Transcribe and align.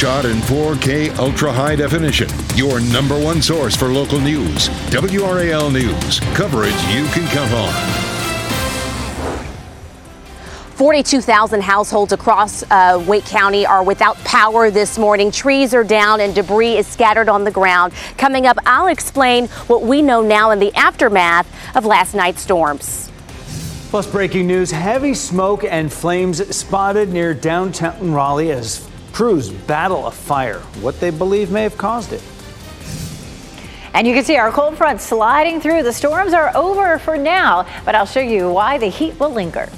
Shot 0.00 0.24
in 0.24 0.38
4K 0.38 1.18
ultra 1.18 1.52
high 1.52 1.76
definition. 1.76 2.26
Your 2.54 2.80
number 2.80 3.22
one 3.22 3.42
source 3.42 3.76
for 3.76 3.88
local 3.88 4.18
news. 4.18 4.70
WRAL 4.88 5.70
News. 5.70 6.20
Coverage 6.32 6.72
you 6.84 7.04
can 7.08 7.28
count 7.28 7.52
on. 7.52 7.74
42,000 10.76 11.62
households 11.62 12.14
across 12.14 12.62
uh, 12.70 13.04
Wake 13.06 13.26
County 13.26 13.66
are 13.66 13.84
without 13.84 14.16
power 14.24 14.70
this 14.70 14.96
morning. 14.96 15.30
Trees 15.30 15.74
are 15.74 15.84
down 15.84 16.22
and 16.22 16.34
debris 16.34 16.78
is 16.78 16.86
scattered 16.86 17.28
on 17.28 17.44
the 17.44 17.50
ground. 17.50 17.92
Coming 18.16 18.46
up, 18.46 18.56
I'll 18.64 18.86
explain 18.86 19.48
what 19.66 19.82
we 19.82 20.00
know 20.00 20.22
now 20.22 20.50
in 20.50 20.60
the 20.60 20.74
aftermath 20.76 21.46
of 21.76 21.84
last 21.84 22.14
night's 22.14 22.40
storms. 22.40 23.10
Plus, 23.90 24.06
breaking 24.06 24.46
news 24.46 24.70
heavy 24.70 25.12
smoke 25.12 25.62
and 25.62 25.92
flames 25.92 26.56
spotted 26.56 27.10
near 27.10 27.34
downtown 27.34 28.14
Raleigh 28.14 28.52
as 28.52 28.89
crews 29.12 29.50
battle 29.50 30.06
a 30.06 30.10
fire. 30.10 30.60
What 30.80 31.00
they 31.00 31.10
believe 31.10 31.50
may 31.50 31.62
have 31.62 31.76
caused 31.76 32.12
it. 32.12 32.22
And 33.92 34.06
you 34.06 34.14
can 34.14 34.24
see 34.24 34.36
our 34.36 34.52
cold 34.52 34.76
front 34.76 35.00
sliding 35.00 35.60
through. 35.60 35.82
The 35.82 35.92
storms 35.92 36.32
are 36.32 36.56
over 36.56 36.98
for 36.98 37.18
now, 37.18 37.66
but 37.84 37.94
I'll 37.94 38.06
show 38.06 38.20
you 38.20 38.50
why 38.50 38.78
the 38.78 38.86
heat 38.86 39.18
will 39.18 39.30
linger. 39.30 39.68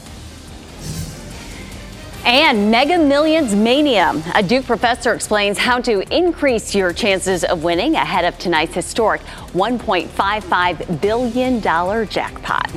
And 2.25 2.71
Mega 2.71 2.99
Millions 2.99 3.55
Mania. 3.55 4.23
A 4.35 4.43
Duke 4.43 4.65
professor 4.65 5.13
explains 5.13 5.59
how 5.59 5.81
to 5.81 6.03
increase 6.15 6.73
your 6.73 6.93
chances 6.93 7.43
of 7.43 7.65
winning 7.65 7.97
ahead 7.97 8.25
of 8.25 8.39
tonight's 8.39 8.75
historic 8.75 9.23
$1.55 9.55 11.01
billion 11.01 11.61
jackpot 11.61 12.71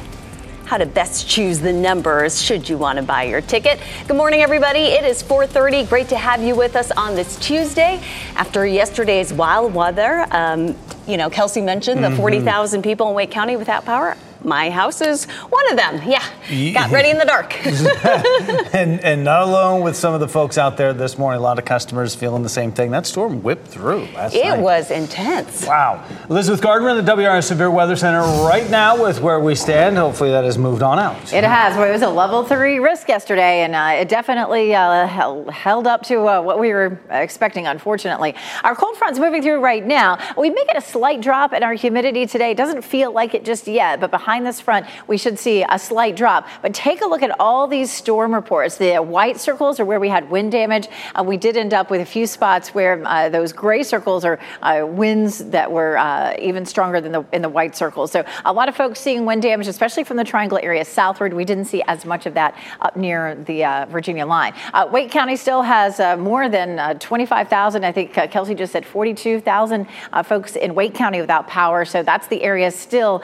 how 0.65 0.77
to 0.77 0.85
best 0.85 1.29
choose 1.29 1.59
the 1.59 1.71
numbers 1.71 2.41
should 2.41 2.67
you 2.67 2.77
want 2.77 2.97
to 2.97 3.03
buy 3.03 3.23
your 3.23 3.41
ticket. 3.41 3.79
Good 4.07 4.17
morning, 4.17 4.41
everybody. 4.41 4.79
It 4.79 5.05
is 5.05 5.21
4:30. 5.21 5.87
Great 5.87 6.09
to 6.09 6.17
have 6.17 6.41
you 6.41 6.55
with 6.55 6.75
us 6.75 6.91
on 6.91 7.15
this 7.15 7.37
Tuesday 7.37 8.01
after 8.35 8.65
yesterday's 8.65 9.31
wild 9.31 9.73
weather. 9.73 10.25
Um, 10.31 10.75
you 11.07 11.17
know, 11.17 11.29
Kelsey 11.29 11.61
mentioned 11.61 12.03
the 12.03 12.07
mm-hmm. 12.07 12.17
40,000 12.17 12.81
people 12.81 13.09
in 13.09 13.15
Wake 13.15 13.31
County 13.31 13.55
without 13.55 13.85
power 13.85 14.17
my 14.45 14.69
house 14.69 15.01
is 15.01 15.25
one 15.25 15.71
of 15.71 15.77
them. 15.77 16.01
Yeah, 16.07 16.73
got 16.73 16.91
ready 16.91 17.09
in 17.09 17.17
the 17.17 17.25
dark. 17.25 17.53
and, 18.73 18.99
and 19.01 19.23
not 19.23 19.43
alone 19.43 19.81
with 19.81 19.95
some 19.95 20.13
of 20.13 20.19
the 20.19 20.27
folks 20.27 20.57
out 20.57 20.77
there 20.77 20.93
this 20.93 21.17
morning. 21.17 21.39
A 21.39 21.43
lot 21.43 21.59
of 21.59 21.65
customers 21.65 22.15
feeling 22.15 22.43
the 22.43 22.49
same 22.49 22.71
thing. 22.71 22.91
That 22.91 23.05
storm 23.05 23.41
whipped 23.41 23.67
through 23.67 24.05
last 24.13 24.35
it 24.35 24.45
night. 24.45 24.59
It 24.59 24.61
was 24.61 24.91
intense. 24.91 25.65
Wow. 25.65 26.05
Elizabeth 26.29 26.61
Gardner 26.61 26.89
in 26.89 27.03
the 27.03 27.11
WRAL 27.11 27.43
Severe 27.43 27.71
Weather 27.71 27.95
Center 27.95 28.21
right 28.45 28.69
now 28.69 29.01
with 29.01 29.21
where 29.21 29.39
we 29.39 29.55
stand. 29.55 29.97
Hopefully 29.97 30.31
that 30.31 30.43
has 30.43 30.57
moved 30.57 30.81
on 30.81 30.99
out. 30.99 31.33
It 31.33 31.43
has. 31.43 31.75
Well, 31.75 31.89
it 31.89 31.91
was 31.91 32.01
a 32.01 32.09
level 32.09 32.43
three 32.43 32.79
risk 32.79 33.07
yesterday, 33.07 33.61
and 33.61 33.75
uh, 33.75 34.01
it 34.01 34.09
definitely 34.09 34.75
uh, 34.75 35.07
held 35.07 35.87
up 35.87 36.03
to 36.03 36.27
uh, 36.27 36.41
what 36.41 36.59
we 36.59 36.73
were 36.73 36.99
expecting, 37.09 37.67
unfortunately. 37.67 38.35
Our 38.63 38.75
cold 38.75 38.97
front's 38.97 39.19
moving 39.19 39.41
through 39.41 39.59
right 39.59 39.85
now. 39.85 40.17
We 40.37 40.49
may 40.49 40.65
get 40.65 40.77
a 40.77 40.81
slight 40.81 41.21
drop 41.21 41.53
in 41.53 41.63
our 41.63 41.73
humidity 41.73 42.25
today. 42.25 42.51
It 42.51 42.57
doesn't 42.57 42.83
feel 42.83 43.11
like 43.11 43.33
it 43.33 43.45
just 43.45 43.67
yet, 43.67 43.99
but 43.99 44.11
behind 44.11 44.34
behind 44.35 44.45
this 44.45 44.59
front, 44.59 44.85
we 45.07 45.17
should 45.17 45.39
see 45.39 45.63
a 45.69 45.79
slight 45.79 46.17
drop. 46.17 46.45
But 46.61 46.73
take 46.73 47.01
a 47.01 47.05
look 47.05 47.23
at 47.23 47.39
all 47.39 47.67
these 47.67 47.89
storm 47.89 48.33
reports. 48.33 48.75
The 48.75 48.97
white 48.97 49.39
circles 49.39 49.79
are 49.79 49.85
where 49.85 49.97
we 49.97 50.09
had 50.09 50.29
wind 50.29 50.51
damage. 50.51 50.89
Uh, 51.17 51.23
we 51.23 51.37
did 51.37 51.55
end 51.55 51.73
up 51.73 51.89
with 51.89 52.01
a 52.01 52.05
few 52.05 52.27
spots 52.27 52.75
where 52.75 53.01
uh, 53.05 53.29
those 53.29 53.53
gray 53.53 53.81
circles 53.81 54.25
are 54.25 54.37
uh, 54.61 54.85
winds 54.85 55.37
that 55.51 55.71
were 55.71 55.97
uh, 55.97 56.35
even 56.37 56.65
stronger 56.65 56.99
than 56.99 57.13
the 57.13 57.25
in 57.31 57.41
the 57.41 57.47
white 57.47 57.77
circles. 57.77 58.11
So 58.11 58.25
a 58.43 58.51
lot 58.51 58.67
of 58.67 58.75
folks 58.75 58.99
seeing 58.99 59.25
wind 59.25 59.41
damage, 59.41 59.67
especially 59.67 60.03
from 60.03 60.17
the 60.17 60.25
Triangle 60.25 60.59
area 60.61 60.83
southward. 60.83 61.33
We 61.33 61.45
didn't 61.45 61.65
see 61.65 61.81
as 61.87 62.05
much 62.05 62.25
of 62.25 62.33
that 62.33 62.57
up 62.81 62.97
near 62.97 63.35
the 63.35 63.63
uh, 63.63 63.85
Virginia 63.85 64.25
line. 64.25 64.53
Uh, 64.73 64.89
Wake 64.91 65.11
County 65.11 65.37
still 65.37 65.61
has 65.61 65.99
more 66.19 66.49
than 66.49 66.99
25,000. 66.99 67.85
I 67.85 67.91
think 67.93 68.11
Kelsey 68.11 68.53
just 68.53 68.73
said 68.73 68.85
42,000 68.85 69.87
folks 70.25 70.57
in 70.57 70.75
Wake 70.75 70.93
County 70.93 71.21
without 71.21 71.47
power. 71.47 71.85
So 71.85 72.03
that's 72.03 72.27
the 72.27 72.43
area 72.43 72.69
still 72.69 73.23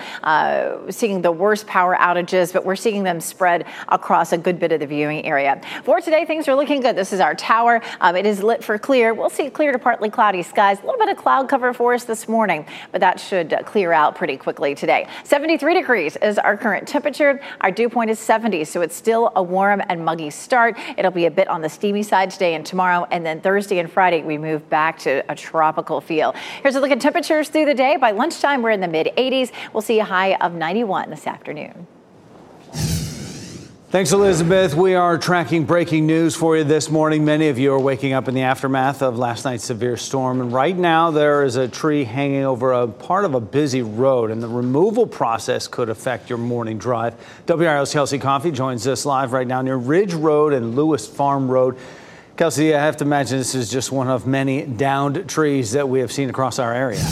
seeing 1.01 1.23
the 1.23 1.31
worst 1.31 1.65
power 1.65 1.95
outages, 1.95 2.53
but 2.53 2.63
we're 2.63 2.75
seeing 2.75 3.01
them 3.01 3.19
spread 3.19 3.65
across 3.89 4.33
a 4.33 4.37
good 4.37 4.59
bit 4.59 4.71
of 4.71 4.79
the 4.79 4.85
viewing 4.85 5.25
area. 5.25 5.59
For 5.83 5.99
today, 5.99 6.25
things 6.25 6.47
are 6.47 6.53
looking 6.53 6.79
good. 6.79 6.95
This 6.95 7.11
is 7.11 7.19
our 7.19 7.33
tower. 7.33 7.81
Um, 7.99 8.15
it 8.15 8.27
is 8.27 8.43
lit 8.43 8.63
for 8.63 8.77
clear. 8.77 9.11
We'll 9.15 9.31
see 9.31 9.49
clear 9.49 9.71
to 9.71 9.79
partly 9.79 10.11
cloudy 10.11 10.43
skies. 10.43 10.77
A 10.77 10.85
little 10.85 10.99
bit 10.99 11.09
of 11.09 11.17
cloud 11.17 11.49
cover 11.49 11.73
for 11.73 11.95
us 11.95 12.03
this 12.03 12.29
morning, 12.29 12.67
but 12.91 13.01
that 13.01 13.19
should 13.19 13.63
clear 13.65 13.91
out 13.91 14.15
pretty 14.15 14.37
quickly 14.37 14.75
today. 14.75 15.07
73 15.23 15.73
degrees 15.73 16.17
is 16.17 16.37
our 16.37 16.55
current 16.55 16.87
temperature. 16.87 17.41
Our 17.61 17.71
dew 17.71 17.89
point 17.89 18.11
is 18.11 18.19
70, 18.19 18.63
so 18.65 18.81
it's 18.81 18.95
still 18.95 19.31
a 19.35 19.41
warm 19.41 19.81
and 19.89 20.05
muggy 20.05 20.29
start. 20.29 20.77
It'll 20.99 21.09
be 21.09 21.25
a 21.25 21.31
bit 21.31 21.47
on 21.47 21.63
the 21.63 21.69
steamy 21.69 22.03
side 22.03 22.29
today 22.29 22.53
and 22.53 22.63
tomorrow, 22.63 23.07
and 23.09 23.25
then 23.25 23.41
Thursday 23.41 23.79
and 23.79 23.91
Friday 23.91 24.21
we 24.21 24.37
move 24.37 24.69
back 24.69 24.99
to 24.99 25.23
a 25.31 25.35
tropical 25.35 25.99
feel. 25.99 26.35
Here's 26.61 26.75
a 26.75 26.79
look 26.79 26.91
at 26.91 27.01
temperatures 27.01 27.49
through 27.49 27.65
the 27.65 27.73
day. 27.73 27.97
By 27.97 28.11
lunchtime, 28.11 28.61
we're 28.61 28.69
in 28.69 28.81
the 28.81 28.87
mid 28.87 29.07
80s. 29.17 29.51
We'll 29.73 29.81
see 29.81 29.99
a 29.99 30.05
high 30.05 30.35
of 30.35 30.53
91 30.53 30.90
this 30.91 31.25
afternoon. 31.25 31.87
Thanks, 33.91 34.11
Elizabeth. 34.13 34.73
We 34.73 34.95
are 34.95 35.17
tracking 35.17 35.65
breaking 35.65 36.05
news 36.05 36.35
for 36.35 36.55
you 36.55 36.63
this 36.63 36.89
morning. 36.89 37.25
Many 37.25 37.49
of 37.49 37.57
you 37.57 37.73
are 37.73 37.79
waking 37.79 38.13
up 38.13 38.27
in 38.27 38.33
the 38.33 38.41
aftermath 38.41 39.01
of 39.01 39.17
last 39.17 39.43
night's 39.43 39.65
severe 39.65 39.97
storm. 39.97 40.39
And 40.39 40.53
right 40.53 40.77
now, 40.77 41.11
there 41.11 41.43
is 41.43 41.57
a 41.57 41.67
tree 41.67 42.03
hanging 42.05 42.43
over 42.43 42.71
a 42.71 42.87
part 42.87 43.25
of 43.25 43.35
a 43.35 43.41
busy 43.41 43.81
road, 43.81 44.31
and 44.31 44.41
the 44.41 44.47
removal 44.47 45.05
process 45.05 45.67
could 45.67 45.89
affect 45.89 46.29
your 46.29 46.37
morning 46.37 46.77
drive. 46.77 47.15
WRAL's 47.47 47.91
Kelsey 47.91 48.17
Coffey 48.17 48.51
joins 48.51 48.87
us 48.87 49.05
live 49.05 49.33
right 49.33 49.47
now 49.47 49.61
near 49.61 49.77
Ridge 49.77 50.13
Road 50.13 50.53
and 50.53 50.75
Lewis 50.75 51.07
Farm 51.07 51.49
Road. 51.49 51.77
Kelsey, 52.37 52.73
I 52.73 52.79
have 52.79 52.97
to 52.97 53.03
imagine 53.03 53.37
this 53.37 53.55
is 53.55 53.69
just 53.69 53.91
one 53.91 54.07
of 54.07 54.25
many 54.25 54.65
downed 54.65 55.29
trees 55.29 55.73
that 55.73 55.89
we 55.89 55.99
have 55.99 56.11
seen 56.11 56.29
across 56.29 56.59
our 56.59 56.73
area. 56.73 57.03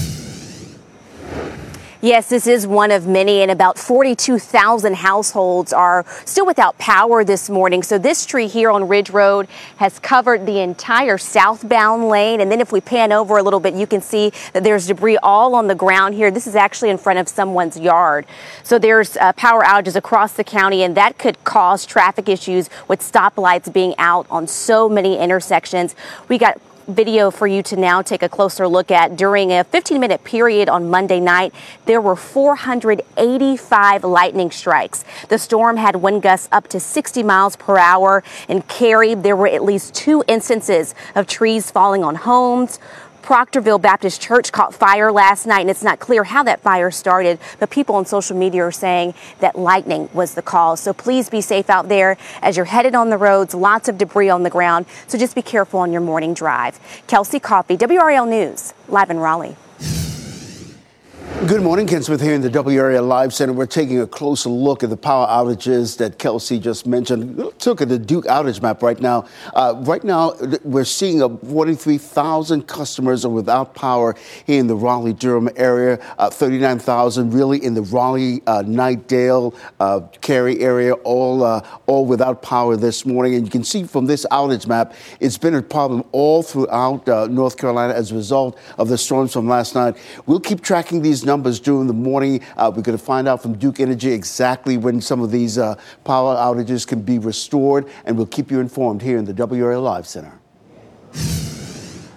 Yes, 2.02 2.30
this 2.30 2.48
is 2.48 2.66
one 2.66 2.92
of 2.92 3.08
many, 3.08 3.42
and 3.42 3.52
about 3.52 3.78
42,000 3.78 4.96
households 4.96 5.74
are 5.74 6.06
still 6.24 6.46
without 6.46 6.78
power 6.78 7.26
this 7.26 7.50
morning. 7.50 7.84
So, 7.84 7.98
this 7.98 8.26
tree 8.26 8.48
here 8.48 8.72
on 8.72 8.88
Ridge 8.88 9.10
Road 9.10 9.50
has 9.78 10.00
covered 10.00 10.46
the 10.46 10.60
entire 10.60 11.18
southbound 11.18 12.08
lane. 12.08 12.40
And 12.40 12.50
then, 12.50 12.62
if 12.62 12.72
we 12.72 12.80
pan 12.80 13.12
over 13.12 13.38
a 13.38 13.44
little 13.44 13.60
bit, 13.60 13.74
you 13.74 13.86
can 13.86 14.00
see 14.00 14.32
that 14.54 14.64
there's 14.64 14.88
debris 14.88 15.18
all 15.18 15.54
on 15.56 15.68
the 15.68 15.76
ground 15.76 16.16
here. 16.16 16.32
This 16.32 16.48
is 16.48 16.56
actually 16.56 16.90
in 16.90 16.98
front 16.98 17.20
of 17.20 17.28
someone's 17.28 17.78
yard. 17.78 18.26
So, 18.64 18.80
there's 18.80 19.18
uh, 19.18 19.34
power 19.34 19.64
outages 19.64 19.98
across 19.98 20.32
the 20.32 20.46
county, 20.46 20.84
and 20.84 20.96
that 20.96 21.18
could 21.18 21.44
cause 21.44 21.86
traffic 21.86 22.30
issues 22.30 22.70
with 22.88 23.02
stoplights 23.02 23.74
being 23.74 23.94
out 23.98 24.26
on 24.30 24.48
so 24.48 24.88
many 24.88 25.18
intersections. 25.18 25.98
We 26.30 26.38
got 26.38 26.62
video 26.90 27.32
for 27.32 27.48
you 27.48 27.64
to 27.64 27.76
now 27.76 28.02
take 28.02 28.24
a 28.24 28.30
closer 28.30 28.68
look 28.68 28.92
at. 28.92 29.16
During 29.16 29.52
a 29.52 29.64
15 29.64 30.00
minute 30.00 30.24
period 30.24 30.70
on 30.70 30.90
Monday 30.90 31.20
night, 31.20 31.54
there 31.86 32.02
were 32.02 32.16
485 32.16 34.04
lightning 34.04 34.52
strikes. 34.52 35.06
The 35.30 35.38
storm 35.38 35.78
had 35.78 35.98
wind 35.98 36.22
gusts 36.22 36.50
up 36.52 36.68
to 36.70 36.80
60 36.80 37.24
miles 37.24 37.56
per 37.56 37.78
hour. 37.78 38.24
In 38.48 38.62
Cary, 38.64 39.16
there 39.16 39.36
were 39.36 39.48
at 39.48 39.64
least 39.64 39.94
two 39.94 40.24
instances 40.28 40.96
of 41.16 41.28
trees 41.28 41.72
falling 41.72 42.04
on 42.04 42.16
homes. 42.16 42.80
Proctorville 43.30 43.80
Baptist 43.80 44.20
Church 44.20 44.52
caught 44.52 44.74
fire 44.74 45.12
last 45.12 45.46
night, 45.46 45.60
and 45.60 45.70
it's 45.70 45.84
not 45.84 46.00
clear 46.00 46.24
how 46.24 46.42
that 46.42 46.62
fire 46.62 46.90
started, 46.90 47.38
but 47.60 47.70
people 47.70 47.94
on 47.94 48.04
social 48.08 48.36
media 48.36 48.64
are 48.64 48.72
saying 48.72 49.14
that 49.40 49.56
lightning 49.56 50.10
was 50.16 50.34
the 50.34 50.42
cause. 50.42 50.80
So 50.80 50.94
please 50.94 51.30
be 51.30 51.40
safe 51.40 51.70
out 51.70 51.90
there 51.90 52.18
as 52.42 52.58
you're 52.58 52.66
headed 52.66 52.96
on 52.96 53.12
the 53.12 53.18
roads, 53.18 53.54
lots 53.54 53.88
of 53.88 54.00
debris 54.00 54.32
on 54.32 54.42
the 54.42 54.50
ground. 54.50 54.88
So 55.06 55.16
just 55.16 55.36
be 55.36 55.44
careful 55.44 55.80
on 55.80 55.92
your 55.92 56.02
morning 56.02 56.34
drive. 56.34 56.80
Kelsey 57.06 57.40
Coffey, 57.40 57.78
WRAL 57.78 58.28
News, 58.28 58.74
live 58.88 59.12
in 59.12 59.20
Raleigh. 59.20 59.56
Good 61.48 61.62
morning, 61.62 61.88
Ken 61.88 62.04
Smith 62.04 62.20
here 62.20 62.34
in 62.34 62.42
the 62.42 62.50
WRAL 62.50 63.08
Live 63.08 63.34
Center. 63.34 63.54
We're 63.54 63.66
taking 63.66 64.02
a 64.02 64.08
closer 64.08 64.50
look 64.50 64.84
at 64.84 64.90
the 64.90 64.98
power 64.98 65.26
outages 65.26 65.96
that 65.98 66.20
Kelsey 66.20 66.60
just 66.60 66.86
mentioned. 66.86 67.38
Let's 67.38 67.66
look 67.66 67.80
at 67.80 67.88
the 67.88 67.98
Duke 67.98 68.26
outage 68.26 68.62
map 68.62 68.84
right 68.84 69.00
now. 69.00 69.26
Uh, 69.54 69.76
right 69.86 70.04
now, 70.04 70.34
we're 70.66 70.84
seeing 70.84 71.22
a 71.22 71.30
43,000 71.30 72.68
customers 72.68 73.24
are 73.24 73.30
without 73.30 73.74
power 73.74 74.18
here 74.46 74.60
in 74.60 74.68
the 74.68 74.76
Raleigh 74.76 75.14
Durham 75.14 75.48
area, 75.56 75.98
uh, 76.18 76.30
39,000 76.30 77.32
really 77.32 77.64
in 77.64 77.74
the 77.74 77.84
Raleigh, 77.84 78.42
uh, 78.46 78.64
Knightdale, 78.64 79.56
uh, 79.80 80.02
Cary 80.20 80.60
area, 80.60 80.94
all 80.94 81.44
uh, 81.44 81.66
all 81.86 82.06
without 82.06 82.42
power 82.42 82.76
this 82.76 83.06
morning. 83.06 83.36
And 83.36 83.46
you 83.46 83.52
can 83.52 83.64
see 83.64 83.84
from 83.84 84.08
this 84.08 84.26
outage 84.30 84.68
map, 84.68 84.94
it's 85.22 85.38
been 85.38 85.56
a 85.56 85.62
problem 85.62 86.04
all 86.12 86.44
throughout 86.44 87.08
uh, 87.08 87.28
North 87.28 87.58
Carolina 87.58 87.94
as 87.94 88.12
a 88.12 88.16
result 88.16 88.60
of 88.78 88.90
the 88.90 88.98
storms 88.98 89.32
from 89.32 89.48
last 89.48 89.74
night. 89.74 89.96
We'll 90.26 90.42
keep 90.42 90.60
tracking 90.62 91.02
these 91.02 91.19
numbers 91.26 91.60
during 91.60 91.88
the 91.88 91.94
morning. 91.94 92.42
Uh, 92.58 92.72
we're 92.76 92.82
going 92.82 92.98
to 92.98 93.04
find 93.04 93.28
out 93.28 93.42
from 93.42 93.58
Duke 93.58 93.80
Energy 93.80 94.12
exactly 94.12 94.78
when 94.78 95.02
some 95.02 95.22
of 95.22 95.32
these 95.32 95.58
uh, 95.58 95.76
power 96.04 96.36
outages 96.36 96.86
can 96.88 97.02
be 97.02 97.20
restored, 97.20 97.88
and 98.06 98.18
we'll 98.18 98.26
keep 98.26 98.52
you 98.52 98.60
informed 98.60 99.02
here 99.02 99.18
in 99.18 99.26
the 99.26 99.34
WRAL 99.34 99.82
Live 99.82 100.08
Center. 100.08 100.40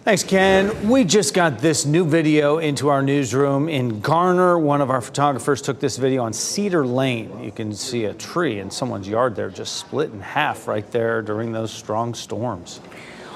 Thanks, 0.05 0.25
Ken. 0.25 0.89
We 0.89 1.05
just 1.05 1.33
got 1.33 1.61
this 1.61 1.87
new 1.87 2.05
video 2.05 2.59
into 2.59 2.89
our 2.89 3.03
newsroom 3.03 3.69
in 3.69 4.01
Garner. 4.01 4.59
One 4.59 4.81
of 4.81 4.91
our 4.91 5.01
photographers 5.01 5.63
took 5.63 5.79
this 5.79 5.97
video 5.97 6.25
on 6.25 6.33
Cedar 6.33 6.85
Lane. 6.85 7.45
You 7.45 7.53
can 7.53 7.73
see 7.73 8.07
a 8.07 8.15
tree 8.15 8.59
in 8.59 8.69
someone's 8.69 9.07
yard 9.07 9.37
there 9.37 9.49
just 9.49 9.77
split 9.77 10.11
in 10.11 10.21
half 10.21 10.67
right 10.67 10.91
there 10.91 11.23
during 11.23 11.53
those 11.53 11.71
strong 11.71 12.15
storms. 12.15 12.81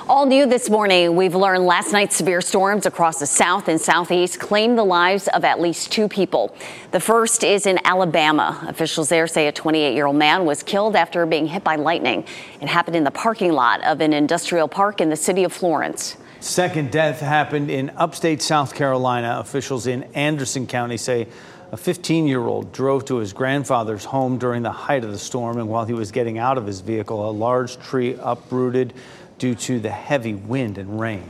All 0.09 0.25
new 0.25 0.47
this 0.47 0.71
morning, 0.71 1.17
we've 1.17 1.35
learned 1.35 1.65
last 1.65 1.93
night's 1.93 2.15
severe 2.15 2.41
storms 2.41 2.87
across 2.87 3.19
the 3.19 3.27
south 3.27 3.67
and 3.67 3.81
southeast 3.81 4.39
claimed 4.39 4.79
the 4.79 4.85
lives 4.85 5.27
of 5.27 5.43
at 5.43 5.61
least 5.61 5.91
two 5.91 6.07
people. 6.07 6.55
The 6.93 7.01
first 7.01 7.43
is 7.43 7.67
in 7.67 7.81
Alabama. 7.85 8.65
Officials 8.69 9.09
there 9.09 9.27
say 9.27 9.49
a 9.49 9.53
28 9.53 9.95
year 9.95 10.07
old 10.07 10.15
man 10.15 10.45
was 10.45 10.63
killed 10.63 10.95
after 10.95 11.27
being 11.27 11.49
hit 11.49 11.65
by 11.65 11.75
lightning. 11.75 12.25
It 12.61 12.69
happened 12.69 12.95
in 12.95 13.03
the 13.03 13.11
parking 13.11 13.51
lot 13.51 13.83
of 13.83 14.01
an 14.01 14.13
industrial 14.13 14.69
park 14.69 15.01
in 15.01 15.11
the 15.11 15.17
city 15.17 15.43
of 15.43 15.53
Florence. 15.53 16.17
Second 16.39 16.93
death 16.93 17.19
happened 17.19 17.69
in 17.69 17.91
upstate 17.97 18.41
South 18.41 18.77
Carolina. 18.77 19.39
Officials 19.41 19.89
in 19.89 20.05
Anderson 20.15 20.69
County 20.69 20.99
say 20.99 21.27
a 21.73 21.77
15 21.77 22.29
year 22.29 22.47
old 22.47 22.71
drove 22.73 23.05
to 23.07 23.17
his 23.17 23.33
grandfather's 23.33 24.05
home 24.05 24.39
during 24.39 24.63
the 24.63 24.71
height 24.71 25.03
of 25.03 25.11
the 25.11 25.19
storm, 25.19 25.59
and 25.59 25.69
while 25.69 25.85
he 25.85 25.95
was 25.95 26.13
getting 26.13 26.39
out 26.39 26.59
of 26.59 26.65
his 26.65 26.81
vehicle, 26.81 27.29
a 27.29 27.33
large 27.33 27.77
tree 27.81 28.17
uprooted 28.23 28.95
due 29.39 29.55
to 29.55 29.79
the 29.81 29.91
heavy 29.91 30.35
wind 30.35 30.79
and 30.79 31.01
rain. 31.01 31.29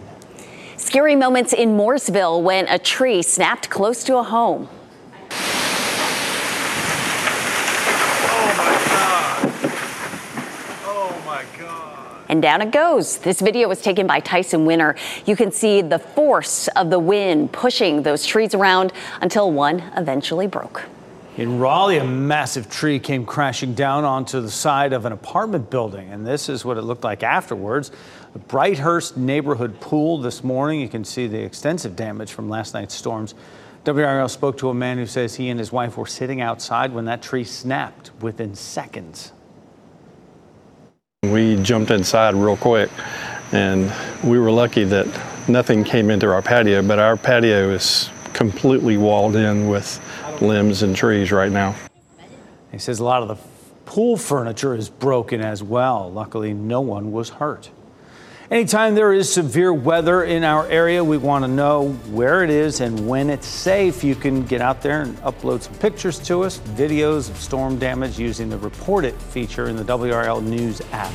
Scary 0.76 1.16
moments 1.16 1.52
in 1.52 1.70
Mooresville 1.70 2.42
when 2.42 2.68
a 2.68 2.78
tree 2.78 3.22
snapped 3.22 3.68
close 3.70 4.04
to 4.04 4.16
a 4.18 4.22
home. 4.22 4.68
Oh 8.28 8.54
my 8.56 8.74
god. 8.86 9.52
Oh 10.84 11.22
my 11.26 11.44
god. 11.58 12.24
And 12.28 12.42
down 12.42 12.62
it 12.62 12.70
goes. 12.72 13.18
This 13.18 13.40
video 13.40 13.68
was 13.68 13.80
taken 13.80 14.06
by 14.06 14.20
Tyson 14.20 14.64
Winter. 14.64 14.96
You 15.24 15.34
can 15.34 15.50
see 15.50 15.80
the 15.80 15.98
force 15.98 16.68
of 16.68 16.90
the 16.90 16.98
wind 16.98 17.52
pushing 17.52 18.02
those 18.02 18.24
trees 18.24 18.54
around 18.54 18.92
until 19.20 19.50
one 19.50 19.82
eventually 19.96 20.46
broke. 20.46 20.84
In 21.36 21.58
Raleigh, 21.58 21.98
a 21.98 22.04
massive 22.04 22.70
tree 22.70 22.98
came 22.98 23.26
crashing 23.26 23.74
down 23.74 24.04
onto 24.04 24.40
the 24.40 24.50
side 24.50 24.94
of 24.94 25.04
an 25.04 25.12
apartment 25.12 25.68
building, 25.68 26.08
and 26.10 26.26
this 26.26 26.48
is 26.48 26.64
what 26.64 26.78
it 26.78 26.82
looked 26.82 27.04
like 27.04 27.22
afterwards. 27.22 27.92
The 28.32 28.38
Brighthurst 28.38 29.18
neighborhood 29.18 29.78
pool 29.78 30.16
this 30.18 30.42
morning. 30.42 30.80
You 30.80 30.88
can 30.88 31.04
see 31.04 31.26
the 31.26 31.42
extensive 31.42 31.94
damage 31.94 32.32
from 32.32 32.48
last 32.48 32.72
night's 32.72 32.94
storms. 32.94 33.34
WRAL 33.84 34.30
spoke 34.30 34.56
to 34.58 34.70
a 34.70 34.74
man 34.74 34.96
who 34.96 35.04
says 35.04 35.34
he 35.34 35.50
and 35.50 35.60
his 35.60 35.70
wife 35.70 35.98
were 35.98 36.06
sitting 36.06 36.40
outside 36.40 36.94
when 36.94 37.04
that 37.04 37.20
tree 37.20 37.44
snapped 37.44 38.12
within 38.22 38.54
seconds. 38.54 39.32
We 41.22 41.56
jumped 41.56 41.90
inside 41.90 42.34
real 42.34 42.56
quick, 42.56 42.88
and 43.52 43.92
we 44.24 44.38
were 44.38 44.50
lucky 44.50 44.84
that 44.84 45.06
nothing 45.48 45.84
came 45.84 46.08
into 46.08 46.32
our 46.32 46.40
patio, 46.40 46.80
but 46.80 46.98
our 46.98 47.18
patio 47.18 47.70
is 47.72 48.08
completely 48.32 48.96
walled 48.96 49.36
in 49.36 49.68
with 49.68 50.00
limbs 50.42 50.82
and 50.82 50.94
trees 50.94 51.32
right 51.32 51.52
now. 51.52 51.74
He 52.72 52.78
says 52.78 52.98
a 52.98 53.04
lot 53.04 53.22
of 53.22 53.28
the 53.28 53.36
pool 53.84 54.16
furniture 54.16 54.74
is 54.74 54.88
broken 54.88 55.40
as 55.40 55.62
well. 55.62 56.10
Luckily, 56.10 56.52
no 56.52 56.80
one 56.80 57.12
was 57.12 57.30
hurt. 57.30 57.70
Anytime 58.48 58.94
there 58.94 59.12
is 59.12 59.32
severe 59.32 59.72
weather 59.72 60.22
in 60.22 60.44
our 60.44 60.68
area, 60.68 61.02
we 61.02 61.16
want 61.16 61.44
to 61.44 61.48
know 61.48 61.88
where 62.10 62.44
it 62.44 62.50
is 62.50 62.80
and 62.80 63.08
when 63.08 63.28
it's 63.28 63.46
safe. 63.46 64.04
You 64.04 64.14
can 64.14 64.44
get 64.44 64.60
out 64.60 64.82
there 64.82 65.02
and 65.02 65.16
upload 65.18 65.62
some 65.62 65.74
pictures 65.74 66.20
to 66.20 66.42
us, 66.44 66.58
videos 66.60 67.28
of 67.28 67.36
storm 67.38 67.76
damage 67.78 68.20
using 68.20 68.48
the 68.48 68.58
Report 68.58 69.04
It 69.04 69.20
feature 69.20 69.68
in 69.68 69.74
the 69.74 69.82
WRAL 69.82 70.42
News 70.42 70.80
app. 70.92 71.12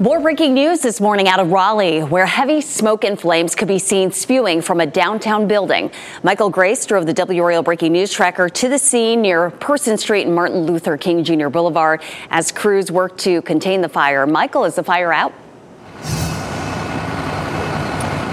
More 0.00 0.18
breaking 0.18 0.54
news 0.54 0.80
this 0.80 1.00
morning 1.00 1.28
out 1.28 1.38
of 1.38 1.52
Raleigh, 1.52 2.00
where 2.00 2.26
heavy 2.26 2.60
smoke 2.60 3.04
and 3.04 3.18
flames 3.18 3.54
could 3.54 3.68
be 3.68 3.78
seen 3.78 4.10
spewing 4.10 4.60
from 4.60 4.80
a 4.80 4.86
downtown 4.86 5.46
building. 5.46 5.88
Michael 6.24 6.50
Grace 6.50 6.84
drove 6.84 7.06
the 7.06 7.14
WRAL 7.14 7.62
breaking 7.62 7.92
news 7.92 8.12
tracker 8.12 8.48
to 8.48 8.68
the 8.68 8.76
scene 8.76 9.22
near 9.22 9.50
Person 9.50 9.96
Street 9.96 10.26
and 10.26 10.34
Martin 10.34 10.66
Luther 10.66 10.96
King 10.96 11.22
Jr. 11.22 11.46
Boulevard 11.46 12.02
as 12.30 12.50
crews 12.50 12.90
worked 12.90 13.18
to 13.20 13.40
contain 13.42 13.82
the 13.82 13.88
fire. 13.88 14.26
Michael, 14.26 14.64
is 14.64 14.74
the 14.74 14.82
fire 14.82 15.12
out? 15.12 15.32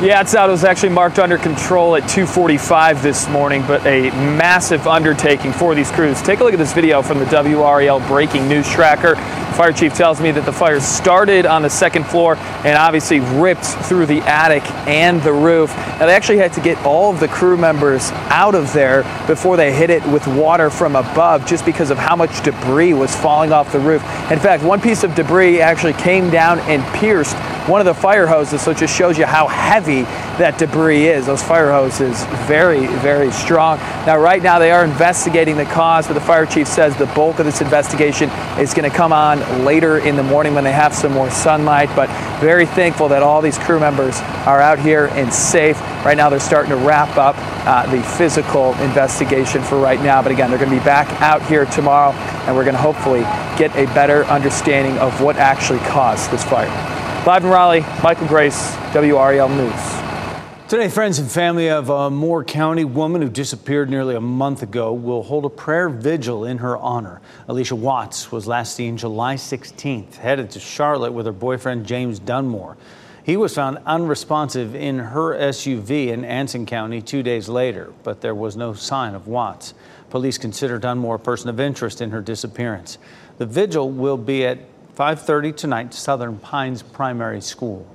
Yeah, 0.01 0.21
it's 0.21 0.33
out. 0.33 0.50
It 0.50 0.53
was 0.53 0.63
actually 0.63 0.89
marked 0.89 1.19
under 1.19 1.38
control 1.38 1.95
at 1.95 2.01
2:45 2.09 3.03
this 3.03 3.30
morning, 3.30 3.63
but 3.68 3.86
a 3.86 4.09
massive 4.36 4.88
undertaking 4.88 5.53
for 5.53 5.75
these 5.75 5.92
crews. 5.92 6.19
Take 6.24 6.39
a 6.39 6.44
look 6.44 6.53
at 6.53 6.59
this 6.59 6.74
video 6.74 7.03
from 7.03 7.19
the 7.19 7.25
WRAL 7.25 8.00
breaking 8.07 8.48
news 8.48 8.68
tracker. 8.68 9.15
Fire 9.53 9.71
chief 9.71 9.94
tells 9.94 10.19
me 10.19 10.31
that 10.31 10.44
the 10.44 10.51
fire 10.51 10.80
started 10.80 11.45
on 11.45 11.62
the 11.62 11.69
second 11.69 12.07
floor 12.07 12.36
and 12.63 12.75
obviously 12.80 13.19
ripped 13.19 13.63
through 13.63 14.07
the 14.07 14.21
attic 14.21 14.63
and 14.88 15.21
the 15.21 15.33
roof. 15.33 15.71
Now 16.00 16.07
they 16.07 16.15
actually 16.15 16.39
had 16.39 16.53
to 16.53 16.62
get 16.62 16.83
all 16.83 17.12
of 17.12 17.19
the 17.19 17.27
crew 17.27 17.56
members 17.56 18.09
out 18.30 18.56
of 18.56 18.74
there 18.74 19.03
before 19.27 19.56
they 19.56 19.71
hit 19.71 19.92
it 19.92 20.03
with 20.07 20.25
water 20.25 20.71
from 20.71 20.95
above 20.95 21.45
just 21.45 21.63
because 21.63 21.92
of 21.92 22.00
how 22.00 22.15
much 22.15 22.42
debris 22.42 22.95
was 22.95 23.15
falling 23.15 23.51
off 23.51 23.71
the 23.71 23.80
roof. 23.80 24.01
In 24.31 24.39
fact, 24.39 24.63
one 24.63 24.81
piece 24.81 25.03
of 25.03 25.13
debris 25.13 25.62
actually 25.62 25.94
came 25.94 26.31
down 26.31 26.57
and 26.62 26.83
pierced 26.95 27.36
one 27.68 27.80
of 27.80 27.86
the 27.86 27.94
fire 27.94 28.25
hoses, 28.25 28.62
so 28.62 28.72
it 28.72 28.78
just 28.78 28.96
shows 28.96 29.18
you 29.18 29.25
how 29.25 29.48
heavy 29.48 30.02
that 30.42 30.58
debris 30.58 31.08
is. 31.08 31.28
Those 31.28 31.44
fire 31.44 31.72
hoses, 31.72 32.24
very, 32.48 32.88
very 32.88 33.31
strong. 33.31 33.78
Now, 34.06 34.18
right 34.18 34.42
now, 34.42 34.58
they 34.58 34.72
are 34.72 34.84
investigating 34.84 35.58
the 35.58 35.66
cause, 35.66 36.08
but 36.08 36.13
the 36.13 36.22
fire 36.22 36.46
chief 36.46 36.68
says 36.68 36.98
the 36.98 37.06
bulk 37.08 37.38
of 37.40 37.46
this 37.46 37.62
investigation 37.62 38.30
is 38.60 38.74
going 38.74 38.90
to 38.90 38.96
come 38.96 39.13
on 39.13 39.63
later 39.63 40.00
in 40.00 40.16
the 40.16 40.24
morning 40.24 40.56
when 40.56 40.63
they 40.63 40.72
have 40.72 40.94
some 40.94 41.12
more 41.12 41.30
sunlight. 41.30 41.90
But 41.96 42.10
very 42.40 42.66
thankful 42.66 43.10
that 43.10 43.22
all 43.22 43.42
these 43.42 43.60
crew 43.60 43.80
members 43.80 44.19
are 44.48 44.60
out 44.60 44.80
here 44.80 45.08
and 45.12 45.31
safe. 45.31 45.80
Right 46.04 46.18
now, 46.18 46.30
they're 46.30 46.40
starting 46.40 46.72
to 46.72 46.78
wrap 46.78 47.16
up 47.18 47.36
uh, 47.68 47.86
the 47.92 48.02
physical 48.02 48.74
investigation 48.80 49.62
for 49.62 49.80
right 49.80 50.02
now. 50.02 50.24
But 50.24 50.31
again, 50.31 50.50
they're 50.50 50.58
going 50.58 50.72
to 50.72 50.78
be 50.78 50.84
back 50.84 51.08
out 51.22 51.44
here 51.44 51.66
tomorrow, 51.66 52.12
and 52.12 52.56
we're 52.56 52.63
going 52.63 52.75
to 52.75 52.81
hopefully 52.81 53.22
get 53.56 53.75
a 53.75 53.86
better 53.94 54.25
understanding 54.25 54.98
of 54.98 55.22
what 55.22 55.36
actually 55.36 55.80
caused 55.80 56.31
this 56.31 56.44
fire. 56.44 57.00
Live 57.24 57.46
in 57.46 57.52
Raleigh, 57.52 57.86
Michael 58.02 58.26
Grace, 58.26 58.76
WRAL 58.96 59.48
News. 59.48 60.68
Today, 60.68 60.90
friends 60.90 61.20
and 61.20 61.30
family 61.30 61.70
of 61.70 61.92
a 61.92 62.10
Moore 62.10 62.44
County 62.44 62.84
woman 62.84 63.22
who 63.22 63.30
disappeared 63.30 63.92
nearly 63.92 64.16
a 64.16 64.20
month 64.20 64.63
ago 64.63 64.92
will 64.92 65.22
hold 65.22 65.46
a 65.46 65.50
prayer 65.50 65.88
vigil 65.88 66.46
in 66.46 66.58
her 66.58 66.75
honor. 66.78 67.22
Alicia 67.48 67.75
Watts 67.75 68.32
was 68.32 68.48
last 68.48 68.75
seen 68.75 68.98
July 68.98 69.36
16th, 69.36 70.16
headed 70.16 70.50
to 70.50 70.60
Charlotte 70.60 71.12
with 71.12 71.28
her 71.28 71.32
boyfriend 71.32 71.86
James 71.86 72.18
Dunmore. 72.18 72.75
He 73.24 73.38
was 73.38 73.54
found 73.54 73.78
unresponsive 73.86 74.74
in 74.74 74.98
her 74.98 75.36
SUV 75.36 76.08
in 76.08 76.25
Anson 76.25 76.66
County 76.66 77.04
two 77.04 77.22
days 77.22 77.48
later, 77.48 77.94
but 78.01 78.22
there 78.22 78.34
was 78.34 78.58
no 78.58 78.74
sign 78.74 79.13
of 79.13 79.28
Watts. 79.28 79.75
Police 80.10 80.40
consider 80.40 80.80
Dunmore 80.80 81.16
a 81.16 81.20
person 81.20 81.51
of 81.51 81.60
interest 81.60 82.01
in 82.01 82.10
her 82.10 82.22
disappearance. 82.22 82.98
The 83.38 83.46
vigil 83.46 83.92
will 83.92 84.18
be 84.18 84.44
at 84.44 84.71
5:30 85.01 85.55
tonight, 85.55 85.93
Southern 85.96 86.38
Pines 86.38 86.84
Primary 86.84 87.41
School. 87.41 87.88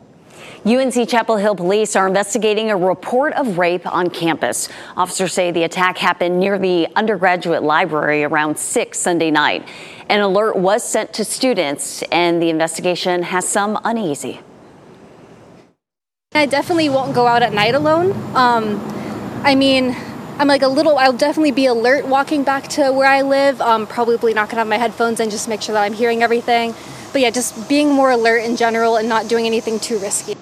UNC 0.64 1.08
Chapel 1.08 1.36
Hill 1.36 1.54
police 1.54 1.94
are 1.94 2.08
investigating 2.08 2.68
a 2.72 2.76
report 2.76 3.32
of 3.34 3.58
rape 3.58 3.86
on 3.86 4.10
campus. 4.10 4.68
Officers 4.96 5.32
say 5.32 5.52
the 5.52 5.62
attack 5.62 5.98
happened 5.98 6.40
near 6.40 6.58
the 6.58 6.88
undergraduate 6.96 7.62
library 7.62 8.25
around 8.25 8.58
6 8.58 8.98
Sunday 8.98 9.30
night. 9.30 9.68
An 10.08 10.18
alert 10.18 10.56
was 10.56 10.82
sent 10.82 11.12
to 11.12 11.25
students, 11.25 12.02
and 12.10 12.42
the 12.42 12.50
investigation 12.50 13.22
has 13.22 13.46
some 13.48 13.78
uneasy. 13.84 14.40
I 16.34 16.46
definitely 16.46 16.88
won't 16.88 17.14
go 17.14 17.28
out 17.28 17.44
at 17.44 17.52
night 17.52 17.76
alone. 17.76 18.10
Um, 18.34 18.80
I 19.44 19.54
mean, 19.54 19.94
I'm 20.38 20.49
like 20.49 20.61
a 20.61 20.69
little, 20.69 20.99
I'll 20.99 21.14
definitely 21.16 21.52
be 21.52 21.64
alert 21.64 22.07
walking 22.07 22.45
back 22.45 22.69
to 22.69 22.93
where 22.93 23.09
I 23.09 23.23
live. 23.23 23.59
Um, 23.62 23.87
probably 23.87 24.35
not 24.35 24.50
gonna 24.50 24.61
have 24.61 24.69
my 24.69 24.76
headphones 24.76 25.19
in 25.19 25.31
just 25.31 25.49
make 25.49 25.62
sure 25.62 25.73
that 25.73 25.83
I'm 25.83 25.95
hearing 25.95 26.23
everything. 26.23 26.75
But 27.12 27.23
yeah, 27.23 27.31
just 27.31 27.71
being 27.71 27.90
more 27.90 28.11
alert 28.11 28.45
in 28.45 28.57
general 28.57 28.97
and 28.97 29.09
not 29.09 29.28
doing 29.28 29.47
anything 29.47 29.81
too 29.81 29.99
risky. 29.99 30.37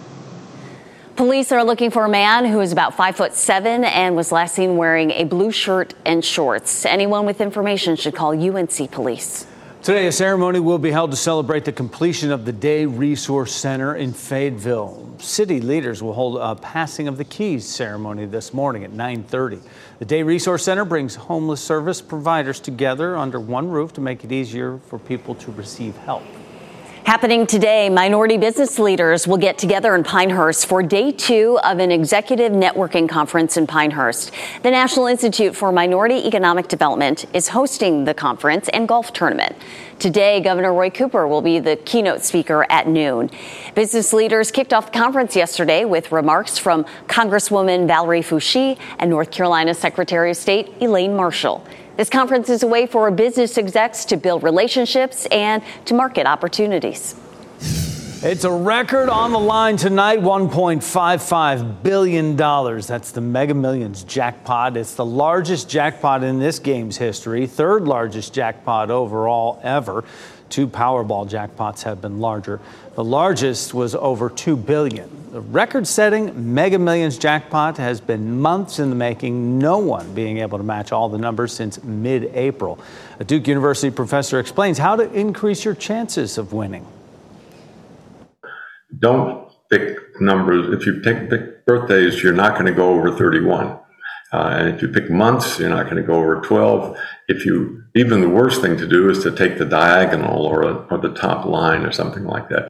Police 1.15 1.53
are 1.53 1.63
looking 1.63 1.93
for 1.93 2.05
a 2.05 2.09
man 2.09 2.45
who 2.45 2.61
is 2.61 2.73
about 2.73 2.97
five 2.97 3.15
foot 3.15 3.35
seven 3.35 3.85
and 3.85 4.17
was 4.17 4.33
last 4.33 4.57
seen 4.57 4.77
wearing 4.77 5.13
a 5.13 5.23
blue 5.23 5.53
shirt 5.53 5.95
and 6.05 6.25
shorts. 6.25 6.85
Anyone 6.85 7.25
with 7.25 7.41
information 7.41 7.95
should 7.95 8.17
call 8.17 8.31
UNC 8.31 8.91
Police. 8.91 9.47
Today, 9.85 10.07
a 10.07 10.12
ceremony 10.12 10.61
will 10.61 10.79
be 10.79 10.91
held 10.91 11.11
to 11.11 11.17
celebrate 11.19 11.67
the 11.67 11.73
completion 11.73 12.33
of 12.33 12.47
the 12.47 12.53
Day 12.53 12.87
Resource 12.87 13.53
Center 13.53 13.95
in 13.95 14.14
Fayetteville. 14.14 15.17
City 15.19 15.61
leaders 15.61 16.03
will 16.03 16.14
hold 16.14 16.38
a 16.41 16.55
passing 16.55 17.07
of 17.07 17.19
the 17.19 17.25
keys 17.25 17.67
ceremony 17.67 18.25
this 18.25 18.55
morning 18.55 18.83
at 18.83 18.95
9:30. 18.95 19.61
The 19.99 20.07
Day 20.07 20.23
Resource 20.23 20.64
Center 20.64 20.87
brings 20.87 21.17
homeless 21.17 21.61
service 21.61 22.00
providers 22.00 22.61
together 22.61 23.14
under 23.14 23.38
one 23.38 23.69
roof 23.69 23.93
to 23.93 24.00
make 24.00 24.25
it 24.25 24.33
easier 24.33 24.81
for 24.87 24.99
people 24.99 25.35
to 25.35 25.53
receive 25.53 25.95
help. 25.99 26.23
Happening 27.04 27.46
today, 27.46 27.90
minority 27.90 28.38
business 28.38 28.78
leaders 28.78 29.28
will 29.28 29.37
get 29.37 29.58
together 29.58 29.94
in 29.94 30.02
Pinehurst 30.02 30.64
for 30.64 30.82
day 30.82 31.12
two 31.12 31.58
of 31.62 31.78
an 31.78 31.92
executive 31.92 32.50
networking 32.50 33.06
conference 33.06 33.58
in 33.58 33.66
Pinehurst. 33.66 34.32
The 34.62 34.70
National 34.70 35.04
Institute 35.08 35.54
for 35.54 35.70
Minority 35.70 36.26
Economic 36.26 36.66
Development 36.66 37.26
is 37.34 37.49
hosting 37.49 38.06
the 38.06 38.14
conference 38.14 38.70
and 38.70 38.88
golf 38.88 39.12
tournament. 39.12 39.54
Today, 39.99 40.40
Governor 40.40 40.73
Roy 40.73 40.88
Cooper 40.88 41.28
will 41.28 41.42
be 41.42 41.58
the 41.58 41.76
keynote 41.76 42.23
speaker 42.23 42.64
at 42.70 42.88
noon. 42.88 43.30
Business 43.75 44.14
leaders 44.14 44.50
kicked 44.50 44.73
off 44.73 44.90
the 44.90 44.99
conference 44.99 45.37
yesterday 45.37 45.84
with 45.84 46.11
remarks 46.11 46.56
from 46.56 46.84
Congresswoman 47.06 47.87
Valerie 47.87 48.23
Foushee 48.23 48.78
and 48.99 49.11
North 49.11 49.30
Carolina 49.30 49.75
Secretary 49.75 50.30
of 50.30 50.38
State 50.38 50.73
Elaine 50.80 51.14
Marshall. 51.14 51.66
This 51.97 52.11
conference 52.11 52.49
is 52.49 52.65
a 52.65 52.67
way 52.67 52.87
for 52.87 53.09
business 53.13 53.57
execs 53.57 54.05
to 54.07 54.17
build 54.17 54.43
relationships 54.43 55.27
and 55.27 55.63
to 55.85 55.95
market 55.95 56.27
opportunities. 56.27 57.15
It's 58.27 58.45
a 58.45 58.51
record 58.51 59.09
on 59.09 59.33
the 59.33 59.39
line 59.39 59.77
tonight 59.77 60.19
$1.55 60.19 61.83
billion. 61.83 62.37
That's 62.37 63.11
the 63.13 63.21
Mega 63.21 63.55
Millions 63.55 64.03
jackpot. 64.03 64.77
It's 64.77 64.95
the 64.95 65.05
largest 65.05 65.69
jackpot 65.69 66.25
in 66.25 66.41
this 66.41 66.59
game's 66.59 66.97
history, 66.97 67.47
third 67.47 67.85
largest 67.85 68.33
jackpot 68.33 68.91
overall 68.91 69.61
ever. 69.63 70.05
Two 70.54 70.68
Powerball 70.68 71.28
jackpots 71.28 71.82
have 71.82 72.00
been 72.00 72.20
larger. 72.20 72.61
The 72.94 73.02
largest 73.02 73.75
was 73.75 73.96
over 73.96 74.30
2 74.30 74.56
billion. 74.56 75.11
The 75.32 75.40
record-setting 75.40 76.54
Mega 76.54 76.78
Millions 76.78 77.18
jackpot 77.18 77.76
has 77.78 78.00
been 78.00 78.40
months 78.40 78.78
in 78.78 78.88
the 78.88 78.94
making, 78.94 79.58
no 79.58 79.78
one 79.78 80.14
being 80.14 80.38
able 80.38 80.58
to 80.58 80.62
match 80.62 80.92
all 80.92 81.08
the 81.08 81.18
numbers 81.18 81.52
since 81.52 81.82
mid-April. 81.82 82.78
A 83.18 83.25
Duke 83.25 83.49
University 83.49 83.90
professor 83.90 84.38
explains 84.38 84.78
how 84.78 84.94
to 84.94 85.12
increase 85.12 85.64
your 85.64 85.75
chances 85.75 86.38
of 86.38 86.52
winning. 86.52 86.87
Don't 88.96 89.50
pick 89.70 89.99
numbers. 90.20 90.73
If 90.73 90.87
you 90.87 91.00
pick, 91.00 91.30
pick 91.30 91.66
birthdays, 91.66 92.23
you're 92.23 92.32
not 92.32 92.52
going 92.52 92.66
to 92.66 92.73
go 92.73 92.90
over 92.90 93.11
31. 93.11 93.76
Uh, 94.35 94.49
and 94.49 94.75
if 94.75 94.83
you 94.83 94.88
pick 94.88 95.09
months, 95.09 95.61
you're 95.61 95.69
not 95.69 95.85
going 95.85 95.95
to 95.95 96.03
go 96.03 96.14
over 96.14 96.41
12. 96.41 96.99
If 97.29 97.47
you, 97.47 97.85
even 97.95 98.21
the 98.21 98.29
worst 98.29 98.61
thing 98.61 98.76
to 98.79 98.87
do 98.87 99.09
is 99.09 99.23
to 99.23 99.31
take 99.31 99.59
the 99.59 99.64
diagonal 99.64 100.45
or, 100.45 100.62
a, 100.62 100.75
or 100.91 100.99
the 100.99 101.14
top 101.14 101.47
line 101.47 101.83
or 101.83 101.93
something 101.93 102.25
like 102.25 102.49
that. 102.49 102.69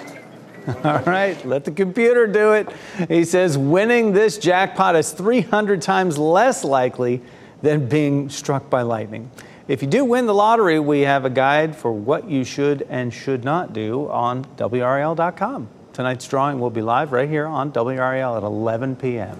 All 0.84 0.98
right, 1.04 1.42
let 1.46 1.64
the 1.64 1.70
computer 1.70 2.26
do 2.26 2.52
it. 2.52 2.68
He 3.06 3.24
says 3.24 3.56
winning 3.56 4.12
this 4.12 4.38
jackpot 4.38 4.96
is 4.96 5.12
300 5.12 5.80
times 5.80 6.18
less 6.18 6.64
likely 6.64 7.22
than 7.62 7.88
being 7.88 8.28
struck 8.28 8.68
by 8.68 8.82
lightning. 8.82 9.30
If 9.68 9.82
you 9.82 9.88
do 9.88 10.04
win 10.04 10.26
the 10.26 10.34
lottery, 10.34 10.80
we 10.80 11.02
have 11.02 11.24
a 11.24 11.30
guide 11.30 11.76
for 11.76 11.92
what 11.92 12.28
you 12.28 12.42
should 12.42 12.82
and 12.90 13.14
should 13.14 13.44
not 13.44 13.72
do 13.72 14.10
on 14.10 14.44
WRAL.com. 14.56 15.68
Tonight's 15.92 16.26
drawing 16.26 16.58
will 16.58 16.70
be 16.70 16.82
live 16.82 17.12
right 17.12 17.28
here 17.28 17.46
on 17.46 17.70
WRAL 17.70 18.36
at 18.36 18.42
11 18.42 18.96
p.m. 18.96 19.38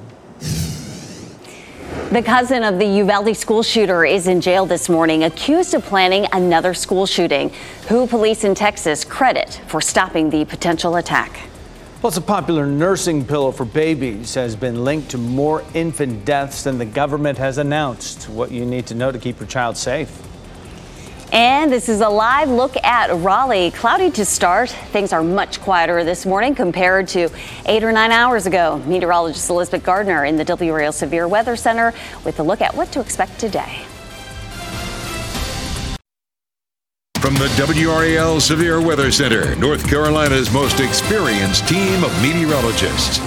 The 2.11 2.23
cousin 2.23 2.65
of 2.65 2.79
the 2.79 2.87
Uvalde 2.87 3.37
school 3.37 3.62
shooter 3.62 4.03
is 4.03 4.29
in 4.29 4.41
jail 4.41 4.65
this 4.65 4.88
morning, 4.88 5.25
accused 5.25 5.75
of 5.75 5.83
planning 5.83 6.27
another 6.33 6.73
school 6.73 7.05
shooting, 7.05 7.53
who 7.87 8.07
police 8.07 8.45
in 8.45 8.55
Texas 8.55 9.05
credit 9.05 9.61
for 9.67 9.83
stopping 9.83 10.31
the 10.31 10.47
potential 10.47 10.97
attack. 10.97 11.38
Plus, 12.00 12.17
a 12.17 12.23
popular 12.23 12.65
nursing 12.65 13.27
pillow 13.27 13.53
for 13.53 13.67
babies 13.67 14.33
has 14.33 14.57
been 14.57 14.85
linked 14.85 15.11
to 15.11 15.19
more 15.19 15.62
infant 15.75 16.25
deaths 16.25 16.65
than 16.65 16.79
the 16.79 16.87
government 16.87 17.37
has 17.37 17.59
announced. 17.59 18.27
What 18.31 18.50
you 18.50 18.65
need 18.65 18.87
to 18.87 18.95
know 18.95 19.12
to 19.12 19.19
keep 19.19 19.38
your 19.38 19.47
child 19.47 19.77
safe. 19.77 20.27
And 21.32 21.70
this 21.70 21.90
is 21.90 22.00
a 22.00 22.08
live 22.08 22.49
look 22.49 22.76
at 22.82 23.14
Raleigh. 23.23 23.70
Cloudy 23.70 24.11
to 24.12 24.25
start. 24.25 24.70
Things 24.70 25.12
are 25.12 25.23
much 25.23 25.61
quieter 25.61 26.02
this 26.02 26.25
morning 26.25 26.54
compared 26.54 27.06
to 27.08 27.28
eight 27.66 27.85
or 27.85 27.92
nine 27.92 28.12
hours 28.12 28.47
ago. 28.47 28.82
Meteorologist 28.87 29.50
Elizabeth 29.50 29.85
Gardner 29.85 30.25
in 30.25 30.37
the 30.37 30.44
WRAL 30.44 30.92
Severe 30.92 31.28
Weather 31.28 31.54
Center 31.54 31.92
with 32.25 32.40
a 32.40 32.42
look 32.42 32.62
at 32.62 32.75
what 32.75 32.90
to 32.92 33.00
expect 33.00 33.38
today. 33.38 33.85
From 37.18 37.35
the 37.35 37.49
WRAL 37.58 38.40
Severe 38.40 38.80
Weather 38.80 39.12
Center, 39.12 39.54
North 39.56 39.87
Carolina's 39.87 40.50
most 40.50 40.80
experienced 40.80 41.68
team 41.68 42.04
of 42.04 42.23
meteorologists. 42.23 43.18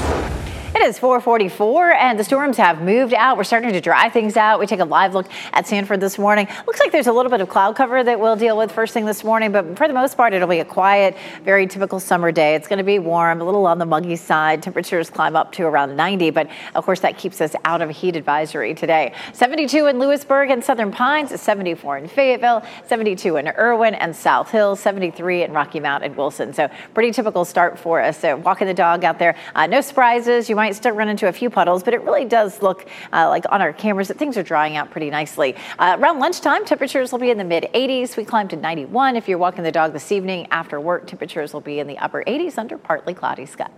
It 0.82 0.88
is 0.88 0.98
444 0.98 1.92
and 1.92 2.18
the 2.18 2.24
storms 2.24 2.58
have 2.58 2.82
moved 2.82 3.14
out. 3.14 3.38
We're 3.38 3.44
starting 3.44 3.72
to 3.72 3.82
dry 3.82 4.10
things 4.10 4.36
out. 4.36 4.60
We 4.60 4.66
take 4.66 4.80
a 4.80 4.86
live 4.86 5.14
look 5.14 5.28
at 5.54 5.68
Sanford 5.68 6.00
this 6.00 6.18
morning. 6.18 6.48
Looks 6.66 6.80
like 6.80 6.92
there's 6.92 7.06
a 7.06 7.12
little 7.12 7.30
bit 7.30 7.40
of 7.40 7.50
cloud 7.50 7.76
cover 7.76 8.04
that 8.04 8.20
we'll 8.20 8.36
deal 8.36 8.58
with 8.58 8.72
first 8.72 8.92
thing 8.92 9.06
this 9.06 9.24
morning, 9.24 9.52
but 9.52 9.78
for 9.78 9.88
the 9.88 9.94
most 9.94 10.18
part, 10.18 10.34
it'll 10.34 10.48
be 10.48 10.58
a 10.58 10.66
quiet, 10.66 11.16
very 11.44 11.68
typical 11.68 12.00
summer 12.00 12.32
day. 12.32 12.56
It's 12.56 12.68
going 12.68 12.80
to 12.80 12.84
be 12.84 12.98
warm, 12.98 13.42
a 13.42 13.44
little 13.44 13.68
on 13.68 13.78
the 13.78 13.86
muggy 13.86 14.16
side. 14.16 14.64
Temperatures 14.64 15.12
climb 15.12 15.36
up 15.36 15.52
to 15.52 15.66
around 15.66 15.96
90, 15.96 16.32
but 16.32 16.50
of 16.74 16.84
course 16.84 17.02
that 17.02 17.16
keeps 17.16 17.42
us 17.42 17.56
out 17.64 17.84
of 17.84 17.90
a 17.90 17.94
heat 17.94 18.16
advisory 18.16 18.74
today. 18.74 19.14
72 19.34 19.86
in 19.86 20.00
Louisburg 20.00 20.50
and 20.50 20.64
Southern 20.64 20.92
Pines, 20.92 21.40
74 21.40 22.00
in 22.00 22.08
Fayetteville, 22.08 22.64
72 22.88 23.38
in 23.38 23.50
Erwin 23.50 23.94
and 23.94 24.16
South 24.16 24.50
Hill, 24.50 24.76
73 24.76 25.44
in 25.44 25.54
Rocky 25.54 25.80
Mount 25.80 26.04
and 26.04 26.18
Wilson. 26.18 26.56
So 26.56 26.72
pretty 26.96 27.12
typical 27.12 27.46
start 27.46 27.78
for 27.78 28.02
us. 28.02 28.18
So 28.18 28.38
walking 28.38 28.66
the 28.66 28.74
dog 28.74 29.04
out 29.04 29.20
there, 29.20 29.36
uh, 29.54 29.68
no 29.68 29.82
surprises. 29.82 30.50
You 30.50 30.56
might 30.56 30.71
might 30.72 30.78
still 30.78 30.94
run 30.94 31.10
into 31.10 31.28
a 31.28 31.34
few 31.34 31.50
puddles, 31.50 31.84
but 31.84 31.94
it 31.94 32.02
really 32.04 32.24
does 32.24 32.62
look 32.62 32.88
uh, 33.12 33.28
like 33.28 33.44
on 33.50 33.62
our 33.62 33.74
cameras 33.74 34.08
that 34.08 34.18
things 34.18 34.38
are 34.38 34.44
drying 34.44 34.78
out 34.78 34.90
pretty 34.90 35.10
nicely. 35.10 35.54
Uh, 35.78 35.98
around 36.00 36.20
lunchtime, 36.20 36.64
temperatures 36.64 37.12
will 37.12 37.20
be 37.20 37.30
in 37.30 37.38
the 37.38 37.44
mid 37.44 37.68
80s. 37.74 38.16
We 38.16 38.24
climb 38.24 38.48
to 38.48 38.56
91. 38.56 39.18
If 39.18 39.28
you're 39.28 39.38
walking 39.38 39.66
the 39.66 39.72
dog 39.72 39.92
this 39.92 40.14
evening 40.14 40.48
after 40.50 40.80
work, 40.80 41.08
temperatures 41.08 41.52
will 41.52 41.60
be 41.60 41.80
in 41.80 41.88
the 41.88 41.98
upper 41.98 42.24
80s 42.26 42.58
under 42.58 42.78
partly 42.78 43.14
cloudy 43.14 43.46
skies. 43.46 43.70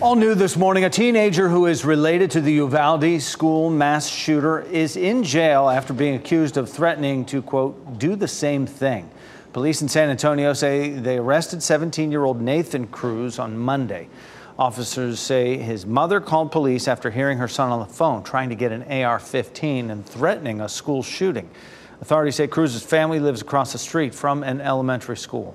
All 0.00 0.16
new 0.16 0.34
this 0.34 0.56
morning, 0.56 0.84
a 0.84 0.90
teenager 0.90 1.50
who 1.50 1.66
is 1.66 1.84
related 1.84 2.30
to 2.30 2.40
the 2.40 2.52
Uvalde 2.54 3.20
school 3.20 3.68
mass 3.68 4.08
shooter 4.08 4.62
is 4.62 4.96
in 4.96 5.24
jail 5.24 5.68
after 5.68 5.92
being 5.92 6.14
accused 6.14 6.56
of 6.56 6.70
threatening 6.70 7.26
to, 7.26 7.42
quote, 7.42 7.98
do 7.98 8.16
the 8.16 8.26
same 8.26 8.66
thing. 8.66 9.10
Police 9.52 9.82
in 9.82 9.88
San 9.88 10.08
Antonio 10.08 10.54
say 10.54 10.88
they 10.88 11.18
arrested 11.18 11.62
17 11.62 12.10
year 12.10 12.24
old 12.24 12.40
Nathan 12.40 12.86
Cruz 12.86 13.38
on 13.38 13.58
Monday. 13.58 14.08
Officers 14.58 15.20
say 15.20 15.58
his 15.58 15.84
mother 15.84 16.20
called 16.22 16.50
police 16.50 16.88
after 16.88 17.10
hearing 17.10 17.36
her 17.36 17.48
son 17.48 17.70
on 17.70 17.80
the 17.80 17.92
phone 17.92 18.22
trying 18.22 18.48
to 18.48 18.54
get 18.54 18.72
an 18.72 18.82
AR 18.90 19.18
15 19.18 19.90
and 19.90 20.06
threatening 20.06 20.62
a 20.62 20.68
school 20.70 21.02
shooting. 21.02 21.50
Authorities 22.00 22.36
say 22.36 22.46
Cruz's 22.46 22.82
family 22.82 23.20
lives 23.20 23.42
across 23.42 23.72
the 23.72 23.78
street 23.78 24.14
from 24.14 24.42
an 24.42 24.62
elementary 24.62 25.18
school. 25.18 25.54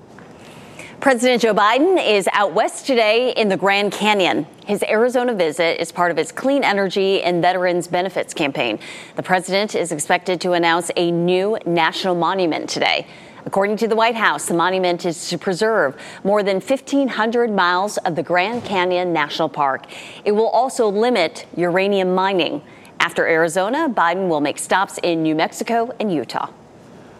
President 1.00 1.42
Joe 1.42 1.54
Biden 1.54 2.04
is 2.04 2.28
out 2.32 2.54
west 2.54 2.86
today 2.86 3.32
in 3.32 3.48
the 3.48 3.56
Grand 3.56 3.92
Canyon. 3.92 4.46
His 4.66 4.82
Arizona 4.84 5.34
visit 5.34 5.80
is 5.80 5.92
part 5.92 6.10
of 6.10 6.16
his 6.16 6.32
clean 6.32 6.62
energy 6.64 7.22
and 7.22 7.42
veterans 7.42 7.88
benefits 7.88 8.34
campaign. 8.34 8.78
The 9.16 9.22
president 9.22 9.74
is 9.74 9.90
expected 9.90 10.40
to 10.42 10.52
announce 10.52 10.90
a 10.96 11.10
new 11.10 11.56
national 11.66 12.14
monument 12.14 12.68
today. 12.68 13.06
According 13.48 13.78
to 13.78 13.88
the 13.88 13.96
White 13.96 14.14
House, 14.14 14.44
the 14.44 14.52
monument 14.52 15.06
is 15.06 15.30
to 15.30 15.38
preserve 15.38 15.96
more 16.22 16.42
than 16.42 16.56
1,500 16.56 17.50
miles 17.50 17.96
of 17.96 18.14
the 18.14 18.22
Grand 18.22 18.62
Canyon 18.62 19.10
National 19.14 19.48
Park. 19.48 19.86
It 20.26 20.32
will 20.32 20.48
also 20.48 20.86
limit 20.90 21.46
uranium 21.56 22.14
mining. 22.14 22.60
After 23.00 23.26
Arizona, 23.26 23.88
Biden 23.88 24.28
will 24.28 24.42
make 24.42 24.58
stops 24.58 24.98
in 25.02 25.22
New 25.22 25.34
Mexico 25.34 25.96
and 25.98 26.12
Utah. 26.12 26.50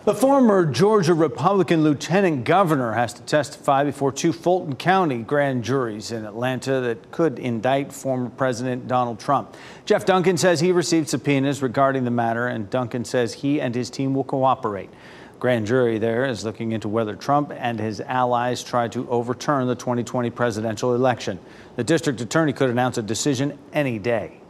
The 0.04 0.12
former 0.12 0.66
Georgia 0.66 1.14
Republican 1.14 1.82
lieutenant 1.82 2.44
governor 2.44 2.92
has 2.92 3.14
to 3.14 3.22
testify 3.22 3.84
before 3.84 4.12
two 4.12 4.34
Fulton 4.34 4.76
County 4.76 5.22
grand 5.22 5.64
juries 5.64 6.12
in 6.12 6.26
Atlanta 6.26 6.80
that 6.80 7.10
could 7.10 7.38
indict 7.38 7.90
former 7.90 8.28
President 8.28 8.86
Donald 8.86 9.18
Trump. 9.18 9.56
Jeff 9.86 10.04
Duncan 10.04 10.36
says 10.36 10.60
he 10.60 10.72
received 10.72 11.08
subpoenas 11.08 11.62
regarding 11.62 12.04
the 12.04 12.10
matter, 12.10 12.48
and 12.48 12.68
Duncan 12.68 13.06
says 13.06 13.32
he 13.32 13.62
and 13.62 13.74
his 13.74 13.88
team 13.88 14.12
will 14.12 14.24
cooperate. 14.24 14.90
Grand 15.38 15.66
jury 15.66 15.98
there 15.98 16.24
is 16.24 16.44
looking 16.44 16.72
into 16.72 16.88
whether 16.88 17.14
Trump 17.14 17.52
and 17.54 17.78
his 17.78 18.00
allies 18.00 18.64
tried 18.64 18.90
to 18.92 19.08
overturn 19.08 19.68
the 19.68 19.76
2020 19.76 20.30
presidential 20.30 20.96
election. 20.96 21.38
The 21.76 21.84
district 21.84 22.20
attorney 22.20 22.52
could 22.52 22.70
announce 22.70 22.98
a 22.98 23.02
decision 23.02 23.56
any 23.72 24.00
day. 24.00 24.40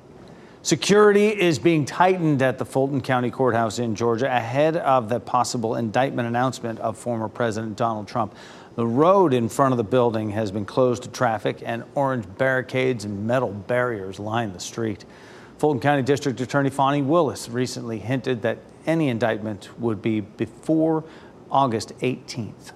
Security 0.62 1.28
is 1.28 1.58
being 1.58 1.84
tightened 1.84 2.40
at 2.40 2.58
the 2.58 2.64
Fulton 2.64 3.02
County 3.02 3.30
Courthouse 3.30 3.78
in 3.78 3.94
Georgia 3.94 4.34
ahead 4.34 4.76
of 4.78 5.08
the 5.08 5.20
possible 5.20 5.76
indictment 5.76 6.26
announcement 6.26 6.78
of 6.80 6.96
former 6.96 7.28
President 7.28 7.76
Donald 7.76 8.08
Trump. 8.08 8.34
The 8.74 8.86
road 8.86 9.34
in 9.34 9.48
front 9.48 9.72
of 9.72 9.78
the 9.78 9.84
building 9.84 10.30
has 10.30 10.50
been 10.50 10.64
closed 10.64 11.02
to 11.02 11.10
traffic, 11.10 11.62
and 11.64 11.84
orange 11.94 12.24
barricades 12.38 13.04
and 13.04 13.26
metal 13.26 13.52
barriers 13.52 14.18
line 14.18 14.52
the 14.52 14.60
street. 14.60 15.04
Fulton 15.58 15.80
County 15.80 16.02
District 16.02 16.40
Attorney 16.40 16.70
Fani 16.70 17.02
Willis 17.02 17.48
recently 17.48 17.98
hinted 17.98 18.42
that 18.42 18.58
any 18.86 19.08
indictment 19.08 19.68
would 19.80 20.00
be 20.00 20.20
before 20.20 21.02
August 21.50 21.98
18th. 21.98 22.72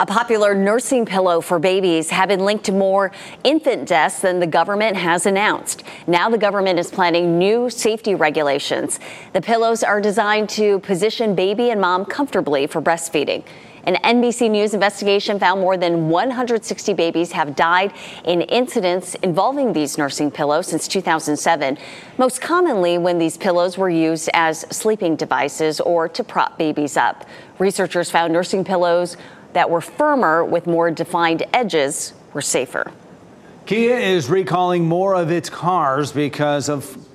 A 0.00 0.06
popular 0.06 0.54
nursing 0.54 1.06
pillow 1.06 1.40
for 1.40 1.58
babies 1.58 2.10
have 2.10 2.28
been 2.28 2.44
linked 2.44 2.64
to 2.64 2.72
more 2.72 3.10
infant 3.42 3.88
deaths 3.88 4.20
than 4.20 4.38
the 4.38 4.46
government 4.46 4.96
has 4.96 5.26
announced. 5.26 5.82
Now 6.06 6.28
the 6.28 6.38
government 6.38 6.78
is 6.78 6.90
planning 6.90 7.38
new 7.38 7.70
safety 7.70 8.14
regulations. 8.14 9.00
The 9.32 9.40
pillows 9.40 9.82
are 9.82 10.00
designed 10.00 10.50
to 10.50 10.78
position 10.80 11.34
baby 11.34 11.70
and 11.70 11.80
mom 11.80 12.04
comfortably 12.04 12.66
for 12.66 12.80
breastfeeding. 12.80 13.44
An 13.84 13.94
NBC 13.96 14.50
News 14.50 14.74
investigation 14.74 15.38
found 15.38 15.60
more 15.60 15.76
than 15.76 16.08
160 16.08 16.92
babies 16.94 17.32
have 17.32 17.56
died 17.56 17.92
in 18.24 18.42
incidents 18.42 19.14
involving 19.16 19.72
these 19.72 19.98
nursing 19.98 20.30
pillows 20.30 20.66
since 20.66 20.88
2007, 20.88 21.78
most 22.18 22.40
commonly 22.40 22.98
when 22.98 23.18
these 23.18 23.36
pillows 23.36 23.78
were 23.78 23.90
used 23.90 24.28
as 24.34 24.60
sleeping 24.70 25.16
devices 25.16 25.80
or 25.80 26.08
to 26.08 26.24
prop 26.24 26.58
babies 26.58 26.96
up. 26.96 27.24
Researchers 27.58 28.10
found 28.10 28.32
nursing 28.32 28.64
pillows 28.64 29.16
that 29.52 29.70
were 29.70 29.80
firmer 29.80 30.44
with 30.44 30.66
more 30.66 30.90
defined 30.90 31.44
edges 31.52 32.12
were 32.34 32.42
safer. 32.42 32.92
Kia 33.66 33.96
is 33.96 34.30
recalling 34.30 34.86
more 34.86 35.14
of 35.14 35.30
its 35.30 35.50
cars 35.50 36.12
because 36.12 36.68
of 36.68 37.07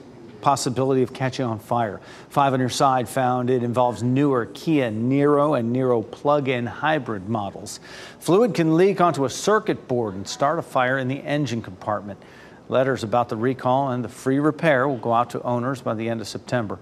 possibility 0.44 1.02
of 1.02 1.14
catching 1.14 1.46
on 1.46 1.58
fire. 1.58 2.02
Five 2.30 2.54
on 2.54 2.60
your 2.60 2.70
side 2.70 3.08
found 3.08 3.50
it 3.50 3.64
involves 3.64 4.04
newer 4.04 4.46
Kia 4.48 4.92
Niro 4.92 5.58
and 5.58 5.74
Niro 5.74 6.10
plug-in 6.12 6.66
hybrid 6.66 7.30
models. 7.30 7.80
Fluid 8.20 8.54
can 8.54 8.76
leak 8.76 9.00
onto 9.00 9.24
a 9.24 9.30
circuit 9.30 9.88
board 9.88 10.16
and 10.16 10.28
start 10.28 10.60
a 10.60 10.62
fire 10.62 10.98
in 10.98 11.08
the 11.08 11.22
engine 11.22 11.62
compartment. 11.62 12.22
Letters 12.68 13.04
about 13.04 13.30
the 13.30 13.38
recall 13.38 13.92
and 13.92 14.04
the 14.04 14.10
free 14.10 14.40
repair 14.40 14.88
will 14.88 14.98
go 14.98 15.14
out 15.14 15.30
to 15.30 15.42
owners 15.44 15.82
by 15.82 15.94
the 15.94 16.10
end 16.10 16.20
of 16.20 16.28
September. 16.28 16.78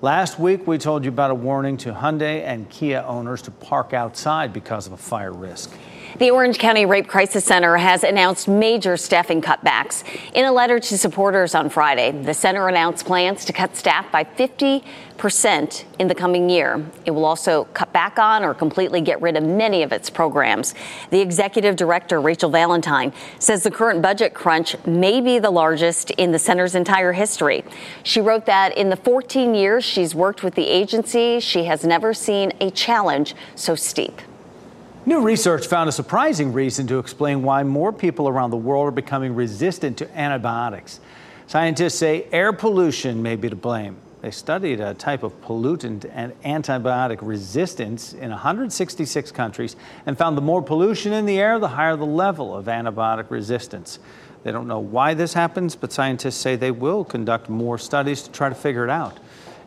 Last 0.00 0.38
week, 0.38 0.66
we 0.66 0.76
told 0.76 1.04
you 1.04 1.08
about 1.08 1.30
a 1.30 1.34
warning 1.34 1.76
to 1.78 1.92
Hyundai 1.92 2.42
and 2.42 2.68
Kia 2.68 3.04
owners 3.06 3.42
to 3.42 3.50
park 3.50 3.92
outside 3.94 4.52
because 4.52 4.86
of 4.86 4.92
a 4.92 4.96
fire 4.96 5.32
risk. 5.32 5.72
The 6.16 6.30
Orange 6.30 6.58
County 6.58 6.86
Rape 6.86 7.08
Crisis 7.08 7.44
Center 7.44 7.76
has 7.76 8.04
announced 8.04 8.46
major 8.46 8.96
staffing 8.96 9.42
cutbacks. 9.42 10.04
In 10.32 10.44
a 10.44 10.52
letter 10.52 10.78
to 10.78 10.96
supporters 10.96 11.56
on 11.56 11.68
Friday, 11.68 12.12
the 12.12 12.32
center 12.32 12.68
announced 12.68 13.04
plans 13.04 13.44
to 13.46 13.52
cut 13.52 13.74
staff 13.74 14.12
by 14.12 14.22
50% 14.22 15.84
in 15.98 16.06
the 16.06 16.14
coming 16.14 16.48
year. 16.48 16.86
It 17.04 17.10
will 17.10 17.24
also 17.24 17.64
cut 17.74 17.92
back 17.92 18.20
on 18.20 18.44
or 18.44 18.54
completely 18.54 19.00
get 19.00 19.20
rid 19.20 19.36
of 19.36 19.42
many 19.42 19.82
of 19.82 19.90
its 19.90 20.08
programs. 20.08 20.76
The 21.10 21.20
executive 21.20 21.74
director, 21.74 22.20
Rachel 22.20 22.48
Valentine, 22.48 23.12
says 23.40 23.64
the 23.64 23.72
current 23.72 24.00
budget 24.00 24.34
crunch 24.34 24.76
may 24.86 25.20
be 25.20 25.40
the 25.40 25.50
largest 25.50 26.12
in 26.12 26.30
the 26.30 26.38
center's 26.38 26.76
entire 26.76 27.12
history. 27.12 27.64
She 28.04 28.20
wrote 28.20 28.46
that 28.46 28.78
in 28.78 28.88
the 28.88 28.96
14 28.96 29.52
years 29.52 29.84
she's 29.84 30.14
worked 30.14 30.44
with 30.44 30.54
the 30.54 30.68
agency, 30.68 31.40
she 31.40 31.64
has 31.64 31.84
never 31.84 32.14
seen 32.14 32.52
a 32.60 32.70
challenge 32.70 33.34
so 33.56 33.74
steep. 33.74 34.20
New 35.06 35.20
research 35.20 35.66
found 35.66 35.86
a 35.86 35.92
surprising 35.92 36.54
reason 36.54 36.86
to 36.86 36.98
explain 36.98 37.42
why 37.42 37.62
more 37.62 37.92
people 37.92 38.26
around 38.26 38.48
the 38.48 38.56
world 38.56 38.88
are 38.88 38.90
becoming 38.90 39.34
resistant 39.34 39.98
to 39.98 40.18
antibiotics. 40.18 40.98
Scientists 41.46 41.96
say 41.96 42.26
air 42.32 42.54
pollution 42.54 43.22
may 43.22 43.36
be 43.36 43.50
to 43.50 43.56
blame. 43.56 43.98
They 44.22 44.30
studied 44.30 44.80
a 44.80 44.94
type 44.94 45.22
of 45.22 45.38
pollutant 45.42 46.10
and 46.14 46.32
antibiotic 46.40 47.18
resistance 47.20 48.14
in 48.14 48.30
166 48.30 49.30
countries 49.30 49.76
and 50.06 50.16
found 50.16 50.38
the 50.38 50.42
more 50.42 50.62
pollution 50.62 51.12
in 51.12 51.26
the 51.26 51.38
air, 51.38 51.58
the 51.58 51.68
higher 51.68 51.96
the 51.96 52.06
level 52.06 52.56
of 52.56 52.64
antibiotic 52.64 53.30
resistance. 53.30 53.98
They 54.42 54.52
don't 54.52 54.66
know 54.66 54.80
why 54.80 55.12
this 55.12 55.34
happens, 55.34 55.76
but 55.76 55.92
scientists 55.92 56.36
say 56.36 56.56
they 56.56 56.70
will 56.70 57.04
conduct 57.04 57.50
more 57.50 57.76
studies 57.76 58.22
to 58.22 58.32
try 58.32 58.48
to 58.48 58.54
figure 58.54 58.84
it 58.84 58.90
out. 58.90 59.18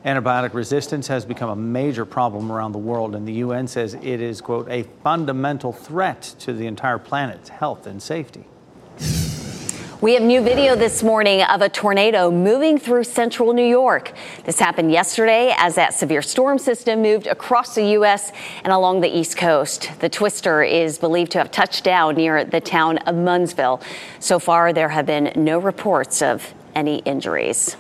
Antibiotic 0.06 0.54
resistance 0.54 1.08
has 1.08 1.26
become 1.26 1.50
a 1.50 1.56
major 1.56 2.06
problem 2.06 2.52
around 2.52 2.72
the 2.72 2.78
world, 2.78 3.16
and 3.16 3.28
the 3.28 3.34
UN 3.34 3.68
says 3.68 3.96
it 3.96 4.06
is, 4.06 4.42
quote, 4.42 4.70
a 4.70 4.84
fundamental 5.04 5.74
threat 5.74 6.22
to 6.40 6.54
the 6.54 6.68
entire 6.68 6.98
planet's 6.98 7.50
health 7.50 7.88
and 7.88 8.02
safety. 8.02 8.46
We 10.00 10.14
have 10.14 10.22
new 10.22 10.42
video 10.42 10.76
this 10.76 11.02
morning 11.02 11.42
of 11.42 11.64
a 11.64 11.70
tornado 11.70 12.30
moving 12.30 12.78
through 12.78 13.06
central 13.06 13.52
New 13.52 13.66
York. 13.66 14.14
This 14.46 14.60
happened 14.60 14.92
yesterday 14.92 15.56
as 15.58 15.74
that 15.74 15.96
severe 15.96 16.22
storm 16.22 16.60
system 16.60 17.02
moved 17.02 17.26
across 17.26 17.74
the 17.74 17.84
U.S. 17.94 18.32
and 18.64 18.72
along 18.72 19.02
the 19.02 19.10
East 19.10 19.38
Coast. 19.38 19.90
The 20.00 20.08
twister 20.08 20.62
is 20.62 21.00
believed 21.00 21.32
to 21.32 21.40
have 21.40 21.50
touched 21.50 21.84
down 21.84 22.14
near 22.14 22.46
the 22.46 22.62
town 22.62 23.00
of 23.00 23.16
Munnsville. 23.16 23.82
So 24.20 24.38
far, 24.38 24.72
there 24.72 24.90
have 24.90 25.08
been 25.08 25.32
no 25.36 25.58
reports 25.58 26.22
of 26.22 26.54
any 26.76 27.00
injuries. 27.00 27.76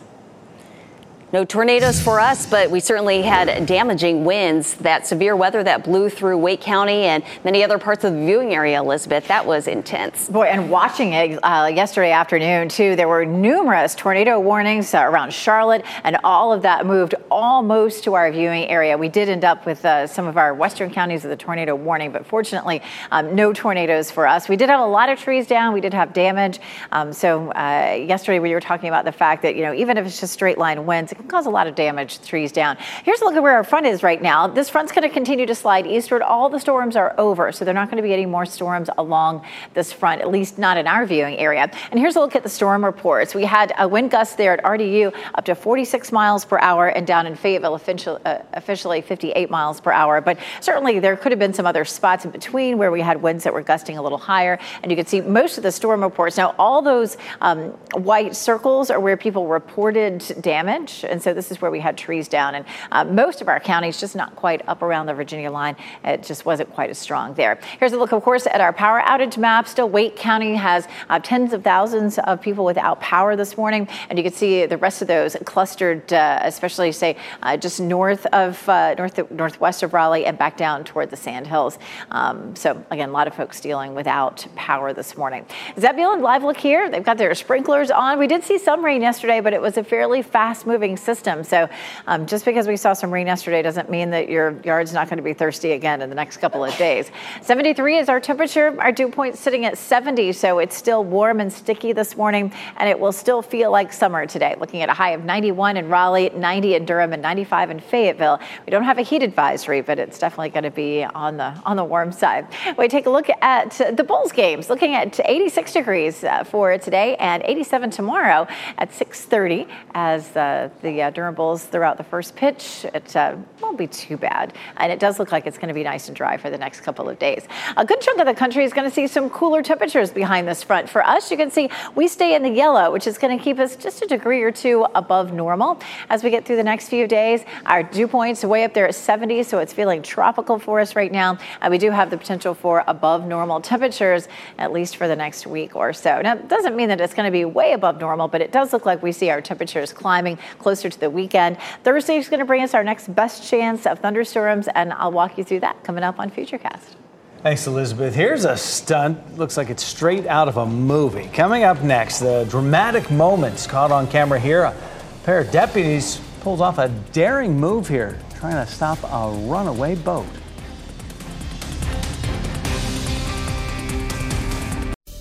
No 1.33 1.43
tornadoes 1.43 2.01
for 2.01 2.21
us, 2.21 2.45
but 2.45 2.71
we 2.71 2.79
certainly 2.79 3.21
had 3.21 3.65
damaging 3.65 4.23
winds. 4.23 4.75
That 4.75 5.05
severe 5.05 5.35
weather 5.35 5.61
that 5.61 5.83
blew 5.83 6.09
through 6.09 6.37
Wake 6.37 6.61
County 6.61 7.03
and 7.03 7.21
many 7.43 7.65
other 7.65 7.77
parts 7.77 8.05
of 8.05 8.13
the 8.13 8.19
viewing 8.19 8.53
area, 8.53 8.79
Elizabeth, 8.79 9.27
that 9.27 9.45
was 9.45 9.67
intense. 9.67 10.29
Boy, 10.29 10.45
and 10.45 10.69
watching 10.69 11.11
it 11.11 11.37
uh, 11.43 11.69
yesterday 11.73 12.11
afternoon, 12.11 12.69
too, 12.69 12.95
there 12.95 13.09
were 13.09 13.25
numerous 13.25 13.93
tornado 13.93 14.39
warnings 14.39 14.93
uh, 14.93 14.99
around 14.99 15.33
Charlotte, 15.33 15.83
and 16.05 16.17
all 16.23 16.53
of 16.53 16.61
that 16.61 16.85
moved 16.85 17.13
almost 17.29 18.05
to 18.05 18.13
our 18.13 18.31
viewing 18.31 18.69
area. 18.69 18.97
We 18.97 19.09
did 19.09 19.27
end 19.27 19.43
up 19.43 19.65
with 19.65 19.83
uh, 19.83 20.07
some 20.07 20.27
of 20.27 20.37
our 20.37 20.53
western 20.53 20.89
counties 20.91 21.23
with 21.23 21.33
a 21.33 21.37
tornado 21.37 21.75
warning, 21.75 22.13
but 22.13 22.25
fortunately, 22.25 22.81
um, 23.11 23.35
no 23.35 23.51
tornadoes 23.51 24.09
for 24.09 24.27
us. 24.27 24.47
We 24.47 24.55
did 24.55 24.69
have 24.69 24.79
a 24.79 24.85
lot 24.85 25.09
of 25.09 25.19
trees 25.19 25.45
down, 25.45 25.73
we 25.73 25.81
did 25.81 25.93
have 25.93 26.13
damage. 26.13 26.61
Um, 26.93 27.11
so, 27.11 27.51
uh, 27.51 27.97
yesterday, 27.99 28.39
we 28.39 28.53
were 28.53 28.61
talking 28.61 28.87
about 28.87 29.03
the 29.03 29.11
fact 29.11 29.41
that, 29.41 29.57
you 29.57 29.63
know, 29.63 29.73
even 29.73 29.97
if 29.97 30.05
it's 30.05 30.21
just 30.21 30.31
straight 30.31 30.57
line 30.57 30.85
winds, 30.85 31.16
can 31.17 31.27
cause 31.27 31.45
a 31.45 31.49
lot 31.49 31.67
of 31.67 31.75
damage, 31.75 32.21
trees 32.25 32.51
down. 32.51 32.77
Here's 33.03 33.21
a 33.21 33.25
look 33.25 33.35
at 33.35 33.43
where 33.43 33.55
our 33.55 33.63
front 33.63 33.85
is 33.85 34.03
right 34.03 34.21
now. 34.21 34.47
This 34.47 34.69
front's 34.69 34.91
going 34.91 35.07
to 35.07 35.13
continue 35.13 35.45
to 35.45 35.55
slide 35.55 35.85
eastward. 35.85 36.21
All 36.21 36.49
the 36.49 36.59
storms 36.59 36.95
are 36.95 37.13
over, 37.17 37.51
so 37.51 37.65
they're 37.65 37.73
not 37.73 37.89
going 37.89 37.97
to 37.97 38.07
be 38.07 38.13
any 38.13 38.25
more 38.25 38.45
storms 38.45 38.89
along 38.97 39.45
this 39.73 39.91
front, 39.91 40.21
at 40.21 40.29
least 40.29 40.57
not 40.57 40.77
in 40.77 40.87
our 40.87 41.05
viewing 41.05 41.37
area. 41.37 41.69
And 41.91 41.99
here's 41.99 42.15
a 42.15 42.19
look 42.19 42.35
at 42.35 42.43
the 42.43 42.49
storm 42.49 42.85
reports. 42.85 43.35
We 43.35 43.45
had 43.45 43.73
a 43.77 43.87
wind 43.87 44.11
gust 44.11 44.37
there 44.37 44.53
at 44.53 44.63
RDU 44.63 45.13
up 45.35 45.45
to 45.45 45.55
46 45.55 46.11
miles 46.11 46.45
per 46.45 46.59
hour 46.59 46.87
and 46.87 47.05
down 47.05 47.25
in 47.27 47.35
Fayetteville 47.35 47.75
officially, 47.75 48.21
uh, 48.25 48.39
officially 48.53 49.01
58 49.01 49.49
miles 49.49 49.81
per 49.81 49.91
hour. 49.91 50.21
But 50.21 50.37
certainly 50.61 50.99
there 50.99 51.15
could 51.17 51.31
have 51.31 51.39
been 51.39 51.53
some 51.53 51.65
other 51.65 51.85
spots 51.85 52.25
in 52.25 52.31
between 52.31 52.77
where 52.77 52.91
we 52.91 53.01
had 53.01 53.21
winds 53.21 53.43
that 53.43 53.53
were 53.53 53.61
gusting 53.61 53.97
a 53.97 54.01
little 54.01 54.17
higher. 54.17 54.59
And 54.83 54.91
you 54.91 54.95
can 54.95 55.05
see 55.05 55.21
most 55.21 55.57
of 55.57 55.63
the 55.63 55.71
storm 55.71 56.01
reports. 56.01 56.37
Now, 56.37 56.55
all 56.59 56.81
those 56.81 57.17
um, 57.41 57.69
white 57.93 58.35
circles 58.35 58.89
are 58.89 58.99
where 58.99 59.17
people 59.17 59.47
reported 59.47 60.23
damage. 60.41 61.03
And 61.09 61.21
so 61.21 61.33
this 61.33 61.51
is 61.51 61.61
where 61.61 61.71
we 61.71 61.79
had 61.79 61.97
trees 61.97 62.27
down. 62.27 62.55
And 62.55 62.65
uh, 62.91 63.03
most 63.05 63.41
of 63.41 63.47
our 63.47 63.59
counties 63.59 63.99
just 63.99 64.15
not 64.15 64.35
quite 64.35 64.67
up 64.67 64.81
around 64.81 65.05
the 65.05 65.13
Virginia 65.13 65.51
line. 65.51 65.75
It 66.03 66.23
just 66.23 66.45
wasn't 66.45 66.71
quite 66.73 66.89
as 66.89 66.97
strong 66.97 67.33
there. 67.33 67.59
Here's 67.79 67.93
a 67.93 67.97
look, 67.97 68.11
of 68.11 68.23
course, 68.23 68.47
at 68.47 68.61
our 68.61 68.73
power 68.73 69.01
outage 69.01 69.37
map. 69.37 69.67
Still, 69.67 69.89
Wake 69.89 70.15
County 70.15 70.55
has 70.55 70.87
uh, 71.09 71.19
tens 71.19 71.53
of 71.53 71.63
thousands 71.63 72.19
of 72.19 72.41
people 72.41 72.65
without 72.65 72.99
power 72.99 73.35
this 73.35 73.57
morning. 73.57 73.87
And 74.09 74.17
you 74.17 74.23
can 74.23 74.33
see 74.33 74.65
the 74.65 74.77
rest 74.77 75.01
of 75.01 75.07
those 75.07 75.35
clustered, 75.45 76.11
uh, 76.11 76.39
especially, 76.43 76.91
say, 76.91 77.17
uh, 77.41 77.57
just 77.57 77.79
north 77.79 78.25
of 78.27 78.67
uh, 78.67 78.95
north 78.95 79.31
northwest 79.31 79.83
of 79.83 79.93
Raleigh 79.93 80.25
and 80.25 80.37
back 80.37 80.57
down 80.57 80.83
toward 80.83 81.09
the 81.09 81.17
Sand 81.17 81.47
Hills. 81.47 81.79
Um, 82.11 82.55
so, 82.55 82.83
again, 82.91 83.09
a 83.09 83.11
lot 83.11 83.27
of 83.27 83.35
folks 83.35 83.61
dealing 83.61 83.95
without 83.95 84.45
power 84.55 84.93
this 84.93 85.15
morning. 85.15 85.45
Zebulon, 85.79 86.21
live 86.21 86.43
look 86.43 86.57
here. 86.57 86.89
They've 86.89 87.03
got 87.03 87.17
their 87.17 87.33
sprinklers 87.35 87.91
on. 87.91 88.19
We 88.19 88.27
did 88.27 88.43
see 88.43 88.57
some 88.57 88.83
rain 88.83 89.01
yesterday, 89.01 89.39
but 89.39 89.53
it 89.53 89.61
was 89.61 89.77
a 89.77 89.83
fairly 89.83 90.21
fast 90.21 90.65
moving 90.65 90.96
system. 90.97 91.43
So 91.43 91.69
um, 92.07 92.25
just 92.25 92.45
because 92.45 92.67
we 92.67 92.77
saw 92.77 92.93
some 92.93 93.11
rain 93.11 93.27
yesterday 93.27 93.61
doesn't 93.61 93.89
mean 93.89 94.09
that 94.11 94.29
your 94.29 94.59
yard's 94.63 94.93
not 94.93 95.09
going 95.09 95.17
to 95.17 95.23
be 95.23 95.33
thirsty 95.33 95.71
again 95.71 96.01
in 96.01 96.09
the 96.09 96.15
next 96.15 96.37
couple 96.37 96.63
of 96.63 96.75
days. 96.77 97.11
73 97.41 97.97
is 97.97 98.09
our 98.09 98.19
temperature. 98.19 98.79
Our 98.79 98.91
dew 98.91 99.09
point 99.09 99.37
sitting 99.37 99.65
at 99.65 99.77
70, 99.77 100.33
so 100.33 100.59
it's 100.59 100.75
still 100.75 101.03
warm 101.03 101.39
and 101.39 101.51
sticky 101.51 101.93
this 101.93 102.17
morning, 102.17 102.51
and 102.77 102.89
it 102.89 102.99
will 102.99 103.11
still 103.11 103.41
feel 103.41 103.71
like 103.71 103.93
summer 103.93 104.25
today. 104.25 104.55
Looking 104.59 104.81
at 104.81 104.89
a 104.89 104.93
high 104.93 105.11
of 105.11 105.23
91 105.23 105.77
in 105.77 105.89
Raleigh, 105.89 106.29
90 106.29 106.75
in 106.75 106.85
Durham, 106.85 107.13
and 107.13 107.21
95 107.21 107.71
in 107.71 107.79
Fayetteville. 107.79 108.39
We 108.65 108.71
don't 108.71 108.83
have 108.83 108.97
a 108.97 109.01
heat 109.03 109.23
advisory, 109.23 109.81
but 109.81 109.99
it's 109.99 110.19
definitely 110.19 110.49
going 110.49 110.63
to 110.63 110.71
be 110.71 111.03
on 111.03 111.37
the 111.37 111.53
on 111.65 111.77
the 111.77 111.83
warm 111.83 112.11
side. 112.11 112.47
We 112.77 112.87
take 112.87 113.05
a 113.05 113.09
look 113.09 113.29
at 113.41 113.95
the 113.95 114.03
Bulls 114.03 114.31
games. 114.31 114.69
Looking 114.69 114.95
at 114.95 115.19
86 115.23 115.73
degrees 115.73 116.23
uh, 116.23 116.43
for 116.43 116.77
today 116.77 117.15
and 117.17 117.43
87 117.43 117.91
tomorrow 117.91 118.47
at 118.77 118.91
6:30 118.91 119.67
as 119.93 120.35
uh, 120.35 120.69
the 120.81 120.86
the 120.87 121.01
uh, 121.01 121.09
Durham 121.09 121.35
Bulls 121.35 121.65
throughout 121.65 121.97
the 121.97 122.03
first 122.03 122.35
pitch. 122.35 122.85
It 122.93 123.15
uh, 123.15 123.35
won't 123.61 123.77
be 123.77 123.87
too 123.87 124.15
bad. 124.15 124.53
And 124.77 124.91
it 124.91 124.99
does 124.99 125.19
look 125.19 125.31
like 125.31 125.45
it's 125.45 125.57
going 125.57 125.67
to 125.67 125.73
be 125.73 125.83
nice 125.83 126.07
and 126.07 126.15
dry 126.15 126.37
for 126.37 126.49
the 126.49 126.57
next 126.57 126.81
couple 126.81 127.09
of 127.09 127.19
days. 127.19 127.45
A 127.75 127.85
good 127.85 127.99
chunk 127.99 128.19
of 128.19 128.25
the 128.25 128.33
country 128.33 128.63
is 128.63 128.73
going 128.73 128.89
to 128.89 128.93
see 128.93 129.07
some 129.07 129.29
cooler 129.29 129.61
temperatures 129.61 130.11
behind 130.11 130.47
this 130.47 130.63
front. 130.63 130.89
For 130.89 131.05
us, 131.05 131.29
you 131.29 131.37
can 131.37 131.51
see 131.51 131.69
we 131.95 132.07
stay 132.07 132.35
in 132.35 132.41
the 132.41 132.49
yellow, 132.49 132.91
which 132.91 133.05
is 133.05 133.17
going 133.17 133.37
to 133.37 133.43
keep 133.43 133.59
us 133.59 133.75
just 133.75 134.01
a 134.01 134.07
degree 134.07 134.41
or 134.41 134.51
two 134.51 134.85
above 134.95 135.33
normal. 135.33 135.79
As 136.09 136.23
we 136.23 136.29
get 136.29 136.45
through 136.45 136.55
the 136.55 136.63
next 136.63 136.87
few 136.87 137.07
days, 137.07 137.43
our 137.65 137.83
dew 137.83 138.07
points 138.07 138.43
way 138.43 138.63
up 138.63 138.73
there 138.73 138.87
at 138.87 138.95
70, 138.95 139.43
so 139.43 139.59
it's 139.59 139.73
feeling 139.73 140.01
tropical 140.01 140.57
for 140.57 140.79
us 140.79 140.95
right 140.95 141.11
now. 141.11 141.37
And 141.61 141.71
we 141.71 141.77
do 141.77 141.91
have 141.91 142.09
the 142.09 142.17
potential 142.17 142.53
for 142.53 142.83
above 142.87 143.27
normal 143.27 143.59
temperatures, 143.59 144.27
at 144.57 144.71
least 144.71 144.95
for 144.95 145.07
the 145.07 145.15
next 145.15 145.45
week 145.45 145.75
or 145.75 145.91
so. 145.91 146.21
Now, 146.21 146.35
it 146.35 146.47
doesn't 146.47 146.75
mean 146.75 146.89
that 146.89 147.01
it's 147.01 147.13
going 147.13 147.27
to 147.27 147.31
be 147.31 147.43
way 147.45 147.73
above 147.73 147.99
normal, 147.99 148.27
but 148.27 148.41
it 148.41 148.51
does 148.51 148.71
look 148.71 148.85
like 148.85 149.03
we 149.03 149.11
see 149.11 149.29
our 149.29 149.41
temperatures 149.41 149.91
climbing 149.91 150.37
closer 150.77 150.89
to 150.91 150.99
the 150.99 151.09
weekend. 151.09 151.57
Thursday 151.83 152.17
is 152.17 152.29
going 152.29 152.39
to 152.39 152.45
bring 152.45 152.61
us 152.61 152.75
our 152.75 152.83
next 152.83 153.13
best 153.15 153.49
chance 153.49 153.87
of 153.87 153.97
thunderstorms, 153.99 154.67
and 154.75 154.93
I'll 154.93 155.11
walk 155.11 155.35
you 155.39 155.43
through 155.43 155.61
that 155.61 155.83
coming 155.83 156.03
up 156.03 156.19
on 156.19 156.29
Futurecast. 156.29 156.93
Thanks, 157.41 157.65
Elizabeth. 157.65 158.13
Here's 158.13 158.45
a 158.45 158.55
stunt. 158.55 159.39
Looks 159.39 159.57
like 159.57 159.71
it's 159.71 159.83
straight 159.83 160.27
out 160.27 160.47
of 160.47 160.57
a 160.57 160.67
movie. 160.67 161.29
Coming 161.33 161.63
up 161.63 161.81
next, 161.81 162.19
the 162.19 162.45
dramatic 162.49 163.09
moments 163.09 163.65
caught 163.65 163.91
on 163.91 164.05
camera 164.07 164.39
here. 164.39 164.63
A 164.65 164.75
pair 165.23 165.39
of 165.39 165.49
deputies 165.49 166.21
pulls 166.41 166.61
off 166.61 166.77
a 166.77 166.89
daring 167.11 167.59
move 167.59 167.87
here, 167.87 168.19
trying 168.35 168.63
to 168.63 168.71
stop 168.71 168.99
a 169.03 169.35
runaway 169.47 169.95
boat. 169.95 170.27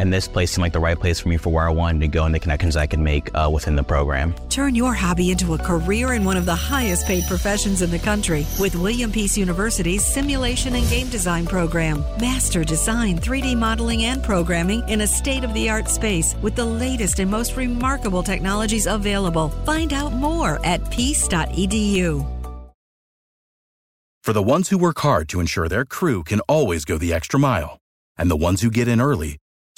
and 0.00 0.10
this 0.10 0.26
place 0.26 0.52
seemed 0.52 0.62
like 0.62 0.72
the 0.72 0.80
right 0.80 0.98
place 0.98 1.20
for 1.20 1.28
me 1.28 1.36
for 1.36 1.50
where 1.50 1.68
I 1.68 1.70
wanted 1.70 2.00
to 2.00 2.08
go 2.08 2.24
and 2.24 2.34
the 2.34 2.40
connections 2.40 2.74
I 2.74 2.86
could 2.86 3.00
make 3.00 3.28
uh, 3.34 3.50
within 3.52 3.76
the 3.76 3.82
program. 3.82 4.34
Turn 4.48 4.74
your 4.74 4.94
hobby 4.94 5.30
into 5.30 5.52
a 5.52 5.58
career 5.58 6.14
in 6.14 6.24
one 6.24 6.38
of 6.38 6.46
the 6.46 6.54
highest 6.54 7.06
paid 7.06 7.24
professions 7.24 7.82
in 7.82 7.90
the 7.90 7.98
country 7.98 8.46
with 8.58 8.74
William 8.74 9.12
Peace 9.12 9.36
University's 9.36 10.02
Simulation 10.02 10.74
and 10.74 10.88
Game 10.88 11.10
Design 11.10 11.44
program. 11.44 12.02
Master 12.18 12.64
design, 12.64 13.18
3D 13.18 13.58
modeling, 13.58 14.04
and 14.04 14.22
programming 14.22 14.88
in 14.88 15.02
a 15.02 15.06
state 15.06 15.44
of 15.44 15.52
the 15.52 15.68
art 15.68 15.86
space 15.86 16.34
with 16.40 16.56
the 16.56 16.64
latest 16.64 17.18
and 17.18 17.30
most 17.30 17.58
remarkable 17.58 18.22
technologies 18.22 18.86
available. 18.86 19.50
Find 19.66 19.92
out 19.92 20.14
more 20.14 20.64
at 20.64 20.90
peace.edu. 20.90 22.24
For 24.24 24.32
the 24.32 24.42
ones 24.42 24.70
who 24.70 24.78
work 24.78 25.00
hard 25.00 25.28
to 25.28 25.40
ensure 25.40 25.68
their 25.68 25.84
crew 25.84 26.24
can 26.24 26.40
always 26.48 26.86
go 26.86 26.96
the 26.96 27.12
extra 27.12 27.38
mile, 27.38 27.78
and 28.16 28.30
the 28.30 28.36
ones 28.48 28.62
who 28.62 28.70
get 28.70 28.88
in 28.88 29.00
early, 29.00 29.39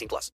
18 0.00 0.08
plus. 0.08 0.28